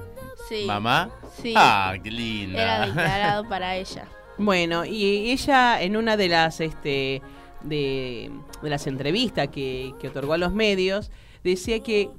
Sí. 0.48 0.66
mamá. 0.66 1.10
Sí. 1.42 1.54
Ah, 1.56 1.96
qué 2.02 2.12
linda. 2.12 2.62
Era 2.62 2.86
declarado 2.88 3.48
para 3.48 3.76
ella. 3.76 4.06
Bueno, 4.38 4.86
y 4.86 5.32
ella 5.32 5.82
en 5.82 5.98
una 5.98 6.16
de 6.16 6.30
las 6.30 6.62
este 6.62 7.22
de, 7.62 8.32
de 8.62 8.70
las 8.70 8.88
entrevistas 8.88 9.50
que, 9.50 9.94
que 10.00 10.08
otorgó 10.08 10.34
a 10.34 10.38
los 10.38 10.54
medios, 10.54 11.12
decía 11.44 11.82
que 11.82 12.10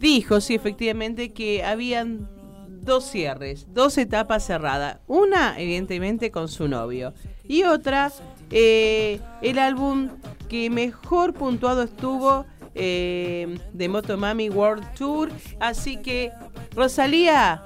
dijo, 0.00 0.40
sí, 0.40 0.54
efectivamente, 0.54 1.32
que 1.32 1.62
habían 1.62 2.28
dos 2.68 3.04
cierres, 3.04 3.66
dos 3.72 3.98
etapas 3.98 4.44
cerradas. 4.46 4.98
Una, 5.06 5.58
evidentemente, 5.60 6.30
con 6.30 6.48
su 6.48 6.68
novio. 6.68 7.14
Y 7.46 7.62
otra, 7.64 8.10
eh, 8.50 9.20
el 9.42 9.58
álbum 9.58 10.08
que 10.48 10.70
mejor 10.70 11.34
puntuado 11.34 11.82
estuvo 11.82 12.44
eh, 12.78 13.58
de 13.72 13.88
Motomami 13.88 14.48
World 14.48 14.94
Tour. 14.94 15.30
Así 15.60 15.96
que, 15.98 16.32
Rosalía, 16.74 17.62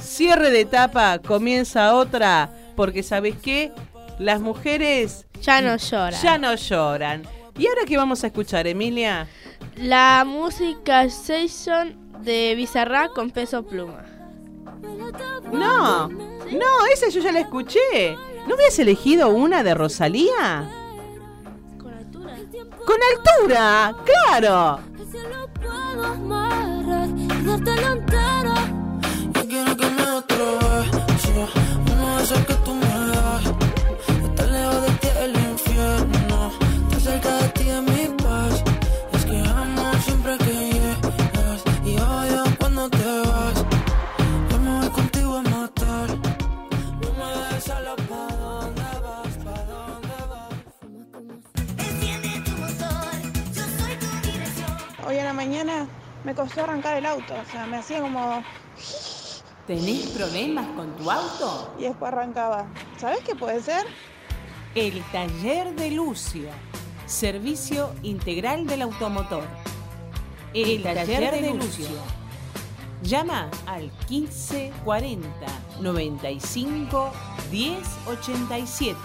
cierre 0.00 0.50
de 0.50 0.60
etapa, 0.62 1.18
comienza 1.18 1.94
otra, 1.94 2.50
porque 2.76 3.02
¿sabes 3.02 3.34
qué? 3.42 3.72
Las 4.18 4.40
mujeres 4.40 5.26
Ya 5.42 5.60
no 5.60 5.76
lloran. 5.76 6.22
ya 6.22 6.38
no 6.38 6.54
lloran. 6.54 7.22
¿Y 7.58 7.66
ahora 7.66 7.82
qué 7.86 7.96
vamos 7.96 8.22
a 8.24 8.28
escuchar, 8.28 8.66
Emilia? 8.66 9.26
La 9.76 10.24
música 10.26 11.08
Session 11.10 11.96
de 12.22 12.54
Bizarra 12.54 13.08
con 13.10 13.30
peso 13.30 13.64
pluma. 13.66 14.04
No, 15.52 16.08
no, 16.08 16.86
esa 16.92 17.08
yo 17.08 17.20
ya 17.20 17.32
la 17.32 17.40
escuché. 17.40 18.16
¿No 18.46 18.54
habías 18.54 18.78
elegido 18.78 19.30
una 19.30 19.62
de 19.62 19.74
Rosalía? 19.74 20.68
Con 22.86 22.98
altura. 23.12 23.94
¡Claro! 24.04 24.80
Yo 29.34 29.48
quiero 29.48 29.76
que 29.76 29.90
me 29.90 30.02
otro 30.02 30.58
beso, 31.06 31.48
uno 31.92 32.16
de 32.16 32.22
esos 32.22 32.38
que 32.46 32.54
tú 32.64 32.74
me 32.74 32.85
me 56.26 56.34
costó 56.34 56.64
arrancar 56.64 56.96
el 56.96 57.06
auto. 57.06 57.34
O 57.34 57.50
sea, 57.50 57.66
me 57.66 57.76
hacía 57.76 58.00
como... 58.00 58.42
¿Tenés 59.68 60.08
problemas 60.08 60.66
con 60.74 60.94
tu 60.96 61.08
auto? 61.08 61.74
Y 61.78 61.84
después 61.84 62.12
arrancaba. 62.12 62.66
¿Sabes 62.98 63.20
qué 63.20 63.36
puede 63.36 63.62
ser? 63.62 63.86
El 64.74 65.02
taller 65.12 65.74
de 65.76 65.92
Lucio. 65.92 66.48
Servicio 67.06 67.94
integral 68.02 68.66
del 68.66 68.82
automotor. 68.82 69.44
El, 70.52 70.82
taller, 70.82 71.40
de, 71.40 71.54
Lucio. 71.54 71.86
Llama 73.02 73.48
al 73.66 73.92
1540 74.08 75.28
95 75.80 77.12
1087. 77.52 78.98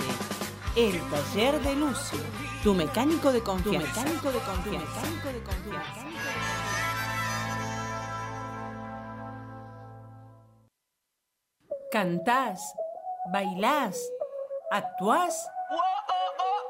El 0.75 0.99
taller 1.09 1.61
de 1.61 1.75
Lucio. 1.75 2.19
Tu 2.63 2.73
mecánico 2.73 3.31
de 3.31 3.41
confianza. 3.41 3.93
Tu 3.93 3.99
mecánico 3.99 4.31
de 4.31 4.39
confianza. 4.39 5.01
Tu 5.01 5.07
mecánico 5.07 5.27
de 5.27 5.43
confianza. 5.43 6.11
Cantás, 11.91 12.73
bailás, 13.33 13.99
actuás. 14.71 15.49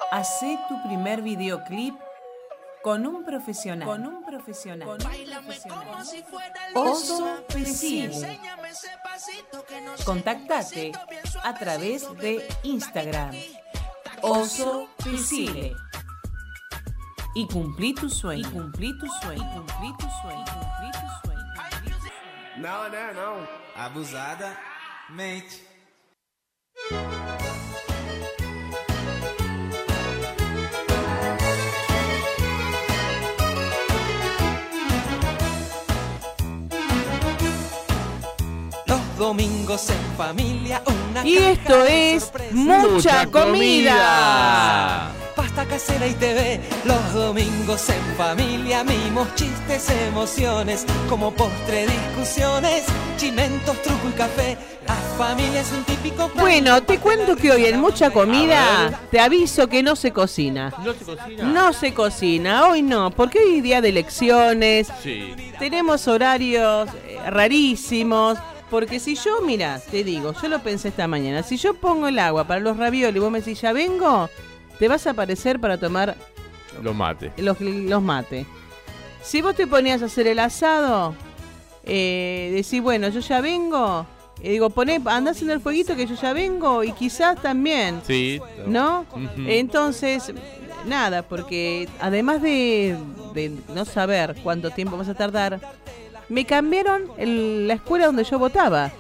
Hacé 0.10 0.58
tu 0.68 0.82
primer 0.82 1.22
videoclip 1.22 1.96
con 2.82 3.06
un 3.06 3.24
profesional. 3.24 3.88
Con 3.88 4.08
un 4.08 4.24
profesional. 4.24 4.88
Con 4.88 5.06
un 5.06 5.22
profesional. 5.30 6.08
Oso 6.74 7.46
Pesile. 7.48 8.40
Contactate 10.06 10.92
a 11.44 11.54
través 11.54 12.12
de 12.18 12.48
Instagram. 12.64 13.36
Oso 14.24 14.88
Pesile. 15.04 15.76
Y 17.36 17.48
cumplí 17.48 17.94
tu 17.94 18.10
sueño. 18.10 18.50
Y 18.50 18.52
cumplí 18.52 18.98
tu 18.98 19.08
sueño. 19.22 19.44
Y 19.44 19.56
cumplí 19.56 19.94
tu 20.00 20.08
sueño. 20.22 20.42
y 20.42 20.50
Cumplí 20.50 20.92
tu 20.92 21.08
sueño. 21.22 21.42
Não, 22.58 22.90
né? 22.90 23.14
Não. 23.14 23.48
Abusada. 23.76 24.71
Los 38.86 39.18
domingos 39.18 39.90
en 39.90 40.18
familia, 40.18 40.82
una 40.86 41.28
Y 41.28 41.38
esto 41.38 41.84
de 41.84 42.16
es 42.16 42.24
sorpresa. 42.24 42.54
mucha 42.54 43.26
comida. 43.28 45.12
Pasta 45.36 45.66
casera 45.66 46.08
y 46.08 46.14
TV, 46.14 46.62
los 46.86 47.14
domingos 47.14 47.90
en 47.90 48.16
familia, 48.16 48.86
mimos, 48.86 49.28
chistes, 49.36 49.90
emociones, 50.08 50.86
como 51.10 51.32
postre 51.32 51.86
discusiones, 51.88 52.84
chimentos, 53.18 53.82
truco 53.82 54.08
y 54.10 54.14
café. 54.14 54.58
Bueno, 56.36 56.82
te 56.84 56.98
cuento 57.00 57.36
que 57.36 57.52
hoy 57.52 57.66
en 57.66 57.80
mucha 57.80 58.12
comida 58.12 59.00
te 59.12 59.20
aviso 59.20 59.68
que 59.68 59.84
no 59.84 59.96
se 59.96 60.12
cocina. 60.12 60.74
¿No 60.84 60.94
se 60.94 61.06
cocina? 61.06 61.44
No 61.44 61.74
se 61.74 61.94
cocina, 61.94 62.68
hoy 62.68 62.82
no, 62.82 63.12
porque 63.12 63.40
hoy 63.40 63.58
es 63.58 63.64
día 63.64 63.82
de 63.82 63.90
elecciones, 63.90 64.88
Sí. 65.04 65.34
tenemos 65.60 66.08
horarios 66.08 66.90
eh, 67.08 67.18
rarísimos. 67.30 68.38
Porque 68.70 69.02
si 69.02 69.16
yo, 69.16 69.42
mira, 69.42 69.82
te 69.92 70.02
digo, 70.06 70.34
yo 70.42 70.48
lo 70.48 70.60
pensé 70.60 70.88
esta 70.88 71.06
mañana, 71.06 71.44
si 71.44 71.58
yo 71.58 71.74
pongo 71.74 72.08
el 72.08 72.18
agua 72.20 72.46
para 72.46 72.62
los 72.62 72.78
raviolis 72.78 73.18
y 73.18 73.20
vos 73.20 73.30
me 73.30 73.40
decís, 73.42 73.60
ya 73.60 73.74
vengo, 73.74 74.30
te 74.80 74.88
vas 74.88 75.06
a 75.08 75.10
aparecer 75.10 75.60
para 75.60 75.78
tomar 75.78 76.16
los, 77.38 77.60
los 77.60 78.02
mates. 78.02 78.48
Si 79.22 79.42
vos 79.42 79.56
te 79.56 79.68
ponías 79.68 80.02
a 80.02 80.06
hacer 80.06 80.26
el 80.28 80.40
asado, 80.40 81.14
eh, 81.84 82.52
decís, 82.56 82.82
bueno, 82.82 83.10
yo 83.10 83.20
ya 83.20 83.42
vengo, 83.42 84.06
y 84.44 84.50
digo, 84.50 84.70
poné, 84.70 85.00
andá 85.06 85.32
haciendo 85.32 85.54
el 85.54 85.60
fueguito 85.62 85.96
que 85.96 86.06
yo 86.08 86.16
ya 86.16 86.34
vengo, 86.34 86.84
y 86.84 86.92
quizás 86.94 87.42
también, 87.42 88.02
Sí. 88.06 88.40
¿no? 88.68 89.06
Entonces, 89.48 90.34
nada, 90.86 91.22
porque 91.24 91.88
además 92.00 92.42
de, 92.42 92.96
de 93.34 93.52
no 93.74 93.86
saber 93.86 94.36
cuánto 94.44 94.72
tiempo 94.72 94.98
vas 94.98 95.10
a 95.10 95.14
tardar, 95.14 95.60
me 96.30 96.46
cambiaron 96.46 97.04
el- 97.18 97.68
la 97.68 97.74
escuela 97.76 98.06
donde 98.08 98.24
yo 98.24 98.40
votaba. 98.40 98.92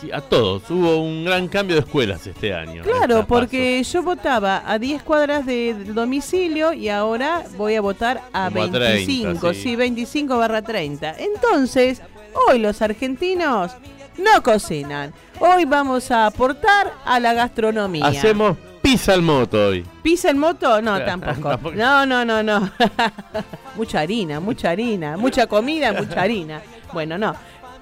Sí, 0.00 0.10
a 0.10 0.22
todos. 0.22 0.70
Hubo 0.70 0.96
un 1.02 1.26
gran 1.26 1.46
cambio 1.46 1.76
de 1.76 1.82
escuelas 1.82 2.26
este 2.26 2.54
año. 2.54 2.82
Claro, 2.84 3.26
porque 3.28 3.82
yo 3.84 4.02
votaba 4.02 4.62
a 4.66 4.78
10 4.78 5.02
cuadras 5.02 5.44
de- 5.44 5.74
del 5.74 5.94
domicilio 5.94 6.72
y 6.72 6.88
ahora 6.88 7.44
voy 7.58 7.74
a 7.76 7.82
votar 7.82 8.22
a 8.32 8.48
Como 8.48 8.62
a 8.62 8.66
25, 8.68 9.40
30, 9.40 9.54
sí. 9.54 9.60
sí. 9.62 9.76
25 9.76 10.38
barra 10.38 10.62
30. 10.62 11.14
Entonces, 11.18 12.00
hoy 12.48 12.58
los 12.60 12.80
argentinos 12.80 13.72
no 14.18 14.42
cocinan. 14.42 15.12
Hoy 15.38 15.64
vamos 15.64 16.10
a 16.10 16.26
aportar 16.26 16.92
a 17.04 17.20
la 17.20 17.32
gastronomía. 17.32 18.06
Hacemos 18.06 18.56
pizza 18.82 19.12
al 19.14 19.22
moto 19.22 19.68
hoy. 19.68 19.86
¿Pizza 20.02 20.30
en 20.30 20.38
moto? 20.38 20.80
No, 20.82 21.00
tampoco. 21.04 21.72
No, 21.72 22.06
no, 22.06 22.24
no, 22.24 22.42
no. 22.42 22.70
mucha 23.76 24.00
harina, 24.00 24.40
mucha 24.40 24.70
harina. 24.70 25.16
Mucha 25.16 25.46
comida, 25.46 25.92
mucha 25.92 26.22
harina. 26.22 26.60
Bueno, 26.92 27.18
no. 27.18 27.34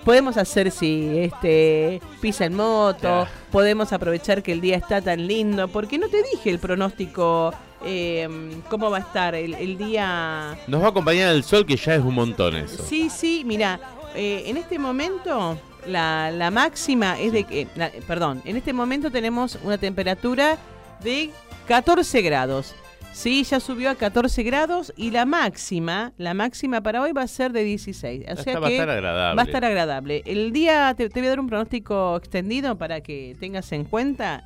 Podemos 0.04 0.36
hacer, 0.36 0.70
sí, 0.70 1.18
este, 1.18 2.00
pizza 2.20 2.44
en 2.44 2.54
moto. 2.54 3.26
Podemos 3.50 3.92
aprovechar 3.92 4.42
que 4.42 4.52
el 4.52 4.60
día 4.60 4.76
está 4.76 5.02
tan 5.02 5.26
lindo. 5.26 5.68
Porque 5.68 5.98
no 5.98 6.08
te 6.08 6.22
dije 6.22 6.50
el 6.50 6.58
pronóstico, 6.58 7.52
eh, 7.84 8.28
cómo 8.70 8.90
va 8.90 8.98
a 8.98 9.00
estar 9.00 9.34
el, 9.34 9.54
el 9.54 9.76
día. 9.76 10.56
Nos 10.66 10.80
va 10.80 10.86
a 10.86 10.90
acompañar 10.90 11.34
el 11.34 11.42
sol, 11.44 11.66
que 11.66 11.76
ya 11.76 11.94
es 11.94 12.02
un 12.02 12.14
montón 12.14 12.56
eso. 12.56 12.82
Sí, 12.84 13.10
sí, 13.10 13.42
mira, 13.44 13.80
eh, 14.14 14.44
en 14.46 14.56
este 14.56 14.78
momento 14.78 15.58
la, 15.86 16.30
la 16.30 16.50
máxima 16.50 17.18
es 17.20 17.32
de 17.32 17.44
que, 17.44 17.66
la- 17.76 17.90
perdón, 18.06 18.42
en 18.44 18.56
este 18.56 18.72
momento 18.72 19.10
tenemos 19.10 19.58
una 19.62 19.78
temperatura 19.78 20.56
de 21.02 21.30
14 21.66 22.22
grados. 22.22 22.74
Sí, 23.12 23.42
ya 23.42 23.58
subió 23.58 23.90
a 23.90 23.94
14 23.96 24.42
grados 24.44 24.92
y 24.96 25.10
la 25.10 25.24
máxima, 25.24 26.12
la 26.18 26.34
máxima 26.34 26.82
para 26.82 27.00
hoy 27.02 27.12
va 27.12 27.22
a 27.22 27.26
ser 27.26 27.52
de 27.52 27.64
16. 27.64 28.22
O 28.22 28.24
sea 28.24 28.32
Esta 28.34 28.60
va 28.60 28.66
a 28.66 28.68
que 28.68 28.76
estar 28.76 28.90
agradable. 28.90 29.36
va 29.36 29.42
a 29.42 29.44
estar 29.46 29.64
agradable. 29.64 30.22
El 30.24 30.52
día, 30.52 30.94
te, 30.96 31.08
te 31.08 31.18
voy 31.20 31.26
a 31.26 31.30
dar 31.30 31.40
un 31.40 31.48
pronóstico 31.48 32.16
extendido 32.16 32.76
para 32.78 33.00
que 33.00 33.34
tengas 33.40 33.72
en 33.72 33.84
cuenta. 33.84 34.44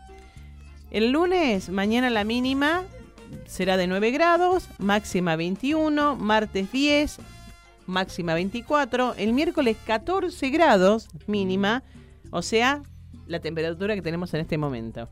El 0.91 1.11
lunes, 1.11 1.69
mañana 1.71 2.09
la 2.09 2.25
mínima 2.25 2.83
será 3.47 3.77
de 3.77 3.87
9 3.87 4.11
grados, 4.11 4.69
máxima 4.79 5.37
21, 5.37 6.17
martes 6.17 6.71
10, 6.73 7.19
máxima 7.87 8.35
24, 8.35 9.15
el 9.17 9.33
miércoles 9.33 9.77
14 9.87 10.51
grados 10.51 11.09
mínima, 11.27 11.83
o 12.31 12.43
sea, 12.43 12.83
la 13.27 13.41
temperatura 13.41 13.95
que 13.95 14.03
tenemos 14.03 14.33
en 14.35 14.41
este 14.41 14.59
momento. 14.59 15.09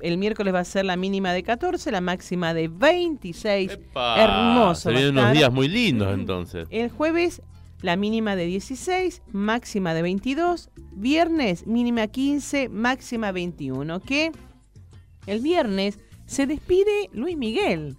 El 0.00 0.18
miércoles 0.18 0.54
va 0.54 0.60
a 0.60 0.64
ser 0.64 0.84
la 0.84 0.96
mínima 0.96 1.32
de 1.32 1.42
14, 1.42 1.90
la 1.90 2.00
máxima 2.00 2.54
de 2.54 2.68
26. 2.68 3.78
Pa, 3.92 4.22
Hermoso. 4.22 4.82
Se 4.82 4.90
va 4.90 4.96
a 4.96 5.00
vienen 5.00 5.18
unos 5.18 5.32
días 5.32 5.52
muy 5.52 5.68
lindos 5.68 6.14
entonces. 6.14 6.68
El 6.70 6.90
jueves 6.90 7.42
la 7.80 7.96
mínima 7.96 8.36
de 8.36 8.46
16, 8.46 9.22
máxima 9.32 9.94
de 9.94 10.02
22. 10.02 10.70
Viernes 10.92 11.66
mínima 11.66 12.06
15, 12.06 12.68
máxima 12.68 13.32
21. 13.32 14.00
Que 14.00 14.32
el 15.26 15.40
viernes 15.40 15.98
se 16.26 16.46
despide 16.46 17.08
Luis 17.12 17.36
Miguel. 17.36 17.96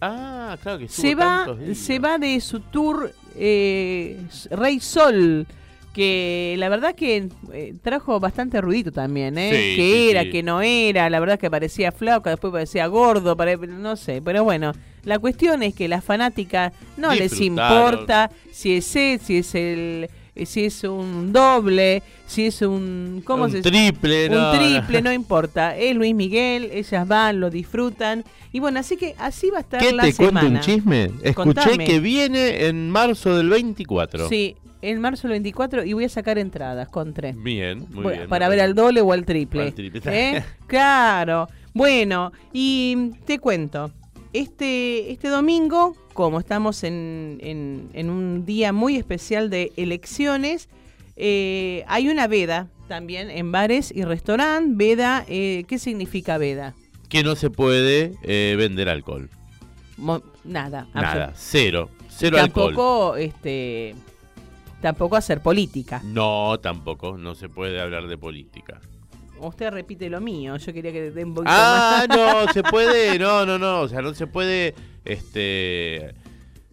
Ah, 0.00 0.56
claro 0.62 0.78
que 0.78 0.88
Se 0.88 1.14
va, 1.14 1.46
días. 1.58 1.78
se 1.78 1.98
va 1.98 2.18
de 2.18 2.38
su 2.40 2.60
tour 2.60 3.12
eh, 3.38 4.18
Rey 4.50 4.80
Sol. 4.80 5.46
Que 5.92 6.56
la 6.58 6.68
verdad 6.68 6.94
que 6.94 7.26
eh, 7.54 7.74
trajo 7.82 8.20
bastante 8.20 8.60
ruidito 8.60 8.92
también, 8.92 9.38
¿eh? 9.38 9.48
Sí, 9.50 9.76
que 9.76 9.82
sí, 9.94 10.10
era, 10.10 10.24
sí. 10.24 10.30
que 10.30 10.42
no 10.42 10.60
era, 10.60 11.08
la 11.08 11.20
verdad 11.20 11.38
que 11.38 11.50
parecía 11.50 11.90
flaco, 11.90 12.28
después 12.28 12.52
parecía 12.52 12.86
gordo, 12.86 13.34
pare- 13.34 13.56
no 13.56 13.96
sé, 13.96 14.20
pero 14.22 14.44
bueno, 14.44 14.72
la 15.04 15.18
cuestión 15.18 15.62
es 15.62 15.74
que 15.74 15.88
las 15.88 16.04
fanáticas 16.04 16.74
no 16.98 17.14
les 17.14 17.32
importa 17.46 18.30
si 18.52 18.74
es 18.76 18.94
él, 18.94 19.20
si 19.24 19.38
es 19.38 19.54
el 19.54 20.10
si 20.44 20.64
es 20.66 20.84
un 20.84 21.32
doble, 21.32 22.02
si 22.26 22.46
es 22.46 22.60
un 22.62 23.22
¿cómo 23.24 23.44
Un 23.44 23.52
se 23.52 23.62
triple, 23.62 24.26
un 24.28 24.34
no, 24.34 24.50
triple, 24.52 25.00
no. 25.02 25.12
importa, 25.12 25.76
es 25.76 25.94
Luis 25.96 26.14
Miguel, 26.14 26.68
ellas 26.72 27.08
van, 27.08 27.40
lo 27.40 27.48
disfrutan 27.48 28.24
y 28.52 28.60
bueno, 28.60 28.80
así 28.80 28.96
que 28.96 29.14
así 29.18 29.48
va 29.50 29.58
a 29.58 29.60
estar 29.60 29.80
¿Qué 29.80 29.92
la 29.92 30.02
te 30.02 30.12
semana. 30.12 30.40
cuento 30.40 30.56
un 30.58 30.60
chisme? 30.62 31.04
Escuché 31.22 31.34
Contame. 31.34 31.84
que 31.84 32.00
viene 32.00 32.66
en 32.66 32.90
marzo 32.90 33.36
del 33.36 33.48
24. 33.48 34.28
Sí, 34.28 34.56
en 34.82 35.00
marzo 35.00 35.22
del 35.28 35.32
24 35.32 35.84
y 35.84 35.92
voy 35.94 36.04
a 36.04 36.08
sacar 36.08 36.36
entradas 36.38 36.88
con 36.88 37.14
tres. 37.14 37.34
Bien, 37.42 37.86
muy 37.90 38.02
Bueno, 38.02 38.18
bien. 38.18 38.28
Para 38.28 38.48
ver 38.48 38.60
al 38.60 38.74
doble 38.74 39.00
o 39.00 39.12
al 39.12 39.24
triple. 39.24 39.60
O 39.62 39.64
al 39.66 39.74
triple. 39.74 40.00
¿Eh? 40.06 40.44
Claro. 40.66 41.48
Bueno, 41.72 42.32
y 42.52 43.10
te 43.26 43.38
cuento. 43.38 43.90
Este, 44.40 45.12
este 45.12 45.28
domingo, 45.28 45.96
como 46.12 46.38
estamos 46.40 46.84
en, 46.84 47.38
en- 47.40 47.88
en 47.94 48.10
un 48.10 48.44
día 48.44 48.72
muy 48.72 48.96
especial 48.96 49.48
de 49.48 49.72
elecciones, 49.76 50.68
eh, 51.16 51.84
hay 51.88 52.08
una 52.10 52.26
veda 52.26 52.68
también 52.86 53.30
en 53.30 53.50
bares 53.50 53.90
y 53.94 54.02
restaurantes. 54.04 54.76
Veda, 54.76 55.24
eh, 55.28 55.64
¿qué 55.66 55.78
significa 55.78 56.36
veda? 56.36 56.74
Que 57.08 57.22
no 57.22 57.34
se 57.34 57.48
puede 57.48 58.12
eh, 58.22 58.54
vender 58.58 58.90
alcohol. 58.90 59.30
Mo- 59.96 60.22
nada. 60.44 60.86
Nada, 60.92 61.32
cero. 61.34 61.88
Cero 62.10 62.36
alcohol. 62.38 62.66
Tampoco 62.74 63.16
este, 63.16 63.94
tampoco 64.82 65.16
hacer 65.16 65.40
política. 65.40 66.02
No, 66.04 66.58
tampoco, 66.60 67.16
no 67.16 67.34
se 67.34 67.48
puede 67.48 67.80
hablar 67.80 68.06
de 68.06 68.18
política. 68.18 68.80
Usted 69.40 69.70
repite 69.70 70.08
lo 70.08 70.20
mío, 70.20 70.56
yo 70.56 70.72
quería 70.72 70.92
que 70.92 71.10
den 71.10 71.28
un 71.28 71.34
poquito 71.34 71.52
Ah, 71.54 72.06
más. 72.08 72.16
no, 72.46 72.52
se 72.52 72.62
puede, 72.62 73.18
no, 73.18 73.44
no, 73.46 73.58
no, 73.58 73.80
o 73.82 73.88
sea, 73.88 74.00
no 74.02 74.14
se 74.14 74.26
puede, 74.26 74.74
este, 75.04 76.14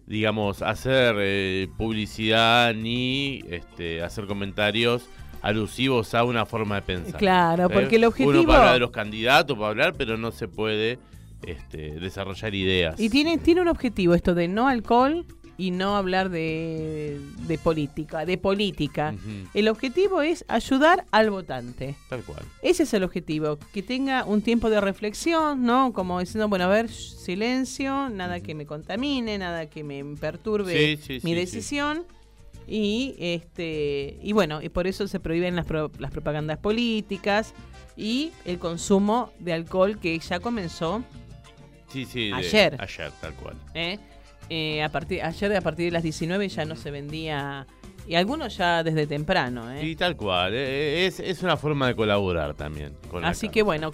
digamos, 0.06 0.62
hacer 0.62 1.16
eh, 1.18 1.68
publicidad 1.76 2.74
ni 2.74 3.40
este, 3.48 4.02
hacer 4.02 4.26
comentarios 4.26 5.08
alusivos 5.42 6.14
a 6.14 6.24
una 6.24 6.46
forma 6.46 6.76
de 6.76 6.82
pensar. 6.82 7.18
Claro, 7.18 7.68
porque 7.68 7.96
el 7.96 8.02
Uno 8.02 8.08
objetivo- 8.08 8.44
puede 8.46 8.58
hablar 8.58 8.72
de 8.74 8.80
los 8.80 8.90
candidatos, 8.90 9.56
puede 9.56 9.70
hablar, 9.70 9.94
pero 9.96 10.16
no 10.16 10.30
se 10.32 10.48
puede 10.48 10.98
este, 11.46 12.00
desarrollar 12.00 12.54
ideas. 12.54 12.98
Y 12.98 13.10
tiene, 13.10 13.36
tiene 13.38 13.60
un 13.60 13.68
objetivo 13.68 14.14
esto 14.14 14.34
de 14.34 14.48
no 14.48 14.68
alcohol 14.68 15.26
y 15.56 15.70
no 15.70 15.96
hablar 15.96 16.30
de, 16.30 17.20
de 17.46 17.58
política, 17.58 18.24
de 18.26 18.38
política. 18.38 19.14
El 19.54 19.68
objetivo 19.68 20.22
es 20.22 20.44
ayudar 20.48 21.04
al 21.12 21.30
votante. 21.30 21.94
Tal 22.08 22.22
cual. 22.24 22.42
Ese 22.62 22.82
es 22.82 22.94
el 22.94 23.04
objetivo, 23.04 23.58
que 23.72 23.82
tenga 23.82 24.24
un 24.24 24.42
tiempo 24.42 24.68
de 24.70 24.80
reflexión, 24.80 25.62
¿no? 25.64 25.92
Como 25.92 26.18
diciendo, 26.20 26.48
bueno, 26.48 26.64
a 26.64 26.68
ver, 26.68 26.90
silencio, 26.90 28.08
nada 28.08 28.40
que 28.40 28.54
me 28.54 28.66
contamine, 28.66 29.38
nada 29.38 29.66
que 29.66 29.84
me 29.84 30.04
perturbe 30.20 30.96
Sí, 30.96 31.02
sí, 31.02 31.12
mi 31.24 31.30
sí, 31.32 31.36
decisión. 31.36 32.04
Y 32.66 33.14
este 33.18 34.18
y 34.22 34.32
bueno, 34.32 34.62
y 34.62 34.70
por 34.70 34.86
eso 34.86 35.06
se 35.06 35.20
prohíben 35.20 35.54
las, 35.54 35.66
pro- 35.66 35.90
las 35.98 36.10
propagandas 36.10 36.56
políticas 36.58 37.52
y 37.96 38.32
el 38.46 38.58
consumo 38.58 39.30
de 39.38 39.52
alcohol 39.52 39.98
que 39.98 40.18
ya 40.18 40.40
comenzó 40.40 41.04
Sí, 41.92 42.06
sí, 42.06 42.28
de- 42.28 42.34
Ayer. 42.34 42.76
Ayer, 42.80 43.12
tal 43.20 43.34
cual. 43.34 43.54
¿eh? 43.74 43.98
Eh, 44.50 44.82
a 44.82 44.90
partir, 44.90 45.22
ayer 45.22 45.56
a 45.56 45.60
partir 45.60 45.86
de 45.86 45.90
las 45.92 46.02
19 46.02 46.48
ya 46.48 46.64
no 46.64 46.76
se 46.76 46.90
vendía, 46.90 47.66
y 48.06 48.14
algunos 48.14 48.56
ya 48.56 48.82
desde 48.82 49.06
temprano. 49.06 49.70
¿eh? 49.72 49.78
Sí, 49.80 49.96
tal 49.96 50.16
cual. 50.16 50.52
eh, 50.54 51.06
Es, 51.06 51.20
es 51.20 51.42
una 51.42 51.56
forma 51.56 51.86
de 51.88 51.96
colaborar 51.96 52.54
también. 52.54 52.92
con 53.10 53.24
Así 53.24 53.48
que 53.48 53.62
bueno, 53.62 53.90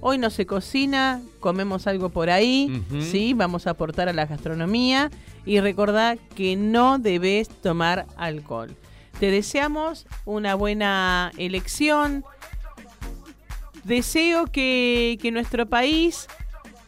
hoy 0.00 0.16
no 0.18 0.30
se 0.30 0.46
cocina, 0.46 1.20
comemos 1.40 1.86
algo 1.86 2.08
por 2.08 2.30
ahí, 2.30 2.82
sí, 3.00 3.34
vamos 3.34 3.66
a 3.66 3.70
aportar 3.70 4.08
a 4.08 4.12
la 4.14 4.24
gastronomía 4.26 5.10
y 5.44 5.60
recordá 5.60 6.16
que 6.34 6.56
no 6.56 6.98
debes 6.98 7.48
tomar 7.48 8.06
alcohol. 8.16 8.74
Te 9.20 9.30
deseamos 9.30 10.06
una 10.24 10.54
buena 10.54 11.30
elección. 11.36 12.24
Deseo 13.84 14.46
que, 14.46 15.18
que 15.20 15.30
nuestro 15.30 15.66
país 15.66 16.26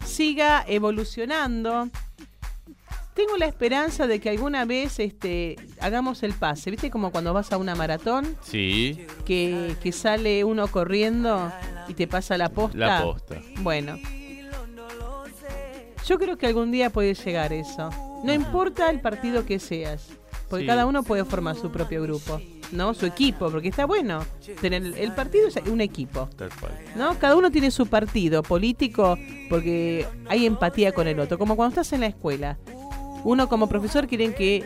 siga 0.05 0.64
evolucionando. 0.66 1.88
Tengo 3.16 3.38
la 3.38 3.46
esperanza 3.46 4.06
de 4.06 4.20
que 4.20 4.28
alguna 4.28 4.66
vez 4.66 5.00
este, 5.00 5.56
hagamos 5.80 6.22
el 6.22 6.34
pase. 6.34 6.70
¿Viste 6.70 6.90
como 6.90 7.10
cuando 7.10 7.32
vas 7.32 7.50
a 7.50 7.56
una 7.56 7.74
maratón? 7.74 8.36
Sí, 8.42 9.06
que, 9.24 9.74
que 9.82 9.90
sale 9.90 10.44
uno 10.44 10.68
corriendo 10.68 11.50
y 11.88 11.94
te 11.94 12.06
pasa 12.06 12.36
la 12.36 12.50
posta. 12.50 12.76
la 12.76 13.02
posta. 13.02 13.40
Bueno. 13.60 13.96
Yo 16.06 16.18
creo 16.18 16.36
que 16.36 16.46
algún 16.46 16.70
día 16.70 16.90
puede 16.90 17.14
llegar 17.14 17.52
eso. 17.52 17.90
No 18.22 18.32
importa 18.32 18.90
el 18.90 19.00
partido 19.00 19.44
que 19.44 19.58
seas, 19.58 20.08
porque 20.48 20.64
Sí. 20.64 20.66
cada 20.68 20.86
uno 20.86 21.02
puede 21.02 21.24
formar 21.24 21.56
su 21.56 21.72
propio 21.72 22.02
grupo, 22.02 22.40
¿no? 22.70 22.94
Su 22.94 23.06
equipo, 23.06 23.50
porque 23.50 23.68
está 23.68 23.86
bueno. 23.86 24.24
Tener 24.60 24.84
el, 24.96 25.12
partido 25.12 25.48
es 25.48 25.56
un 25.66 25.80
equipo, 25.80 26.28
Tal 26.36 26.50
cual. 26.60 26.72
¿no? 26.94 27.18
Cada 27.18 27.34
uno 27.34 27.50
tiene 27.50 27.70
su 27.70 27.86
partido 27.86 28.42
político 28.42 29.18
porque 29.48 30.06
hay 30.28 30.46
empatía 30.46 30.92
con 30.92 31.08
el 31.08 31.18
otro, 31.18 31.38
como 31.38 31.56
cuando 31.56 31.80
estás 31.80 31.92
en 31.92 32.00
la 32.00 32.06
escuela. 32.06 32.56
Uno 33.24 33.48
como 33.48 33.68
profesor 33.68 34.06
quieren 34.06 34.34
que 34.34 34.64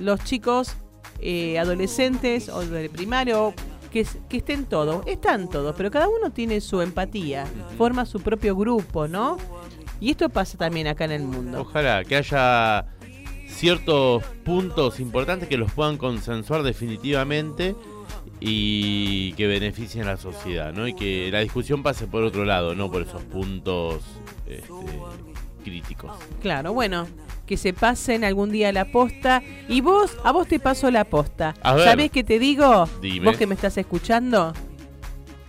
los 0.00 0.22
chicos 0.24 0.76
eh, 1.20 1.58
adolescentes 1.58 2.48
o 2.48 2.60
del 2.60 2.90
primario 2.90 3.54
que, 3.90 4.06
que 4.28 4.38
estén 4.38 4.66
todos, 4.66 5.06
están 5.06 5.48
todos, 5.48 5.74
pero 5.76 5.90
cada 5.90 6.08
uno 6.08 6.30
tiene 6.30 6.60
su 6.60 6.80
empatía, 6.80 7.46
forma 7.76 8.06
su 8.06 8.20
propio 8.20 8.56
grupo, 8.56 9.06
¿no? 9.08 9.36
Y 10.00 10.10
esto 10.10 10.28
pasa 10.28 10.58
también 10.58 10.88
acá 10.88 11.04
en 11.04 11.12
el 11.12 11.22
mundo. 11.22 11.60
Ojalá 11.60 12.02
que 12.04 12.16
haya 12.16 12.86
ciertos 13.46 14.24
puntos 14.44 14.98
importantes 14.98 15.48
que 15.48 15.56
los 15.56 15.72
puedan 15.72 15.96
consensuar 15.96 16.62
definitivamente 16.64 17.76
y 18.40 19.32
que 19.34 19.46
beneficien 19.46 20.04
a 20.04 20.12
la 20.12 20.16
sociedad, 20.16 20.72
¿no? 20.72 20.88
Y 20.88 20.94
que 20.94 21.30
la 21.30 21.40
discusión 21.40 21.82
pase 21.84 22.08
por 22.08 22.24
otro 22.24 22.44
lado, 22.44 22.74
no 22.74 22.90
por 22.90 23.02
esos 23.02 23.22
puntos 23.22 24.02
este, 24.46 24.68
críticos. 25.62 26.10
Claro, 26.40 26.72
bueno, 26.72 27.06
que 27.52 27.58
se 27.58 27.74
pasen 27.74 28.24
algún 28.24 28.50
día 28.50 28.72
la 28.72 28.86
posta. 28.86 29.42
Y 29.68 29.82
vos, 29.82 30.16
a 30.24 30.32
vos 30.32 30.48
te 30.48 30.58
paso 30.58 30.90
la 30.90 31.04
posta. 31.04 31.54
¿Sabés 31.62 32.10
qué 32.10 32.24
te 32.24 32.38
digo? 32.38 32.88
Dime. 33.02 33.26
Vos 33.26 33.36
que 33.36 33.46
me 33.46 33.54
estás 33.54 33.76
escuchando, 33.76 34.54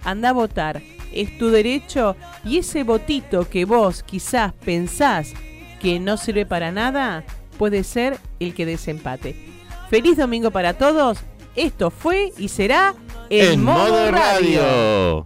anda 0.03 0.27
a 0.27 0.33
votar. 0.33 0.81
Es 1.13 1.37
tu 1.37 1.49
derecho 1.49 2.17
y 2.43 2.57
ese 2.57 2.83
votito 2.83 3.47
que 3.47 3.63
vos 3.63 4.03
quizás 4.03 4.51
pensás 4.51 5.31
que 5.79 5.97
no 6.01 6.17
sirve 6.17 6.45
para 6.45 6.73
nada, 6.73 7.23
puede 7.57 7.85
ser 7.85 8.17
el 8.41 8.53
que 8.53 8.65
desempate. 8.65 9.37
Feliz 9.89 10.17
domingo 10.17 10.51
para 10.51 10.73
todos. 10.73 11.19
Esto 11.55 11.89
fue 11.89 12.33
y 12.37 12.49
será 12.49 12.95
el 13.29 13.59
modo, 13.59 13.91
modo 13.91 14.11
radio. 14.11 14.61
radio. 14.61 15.25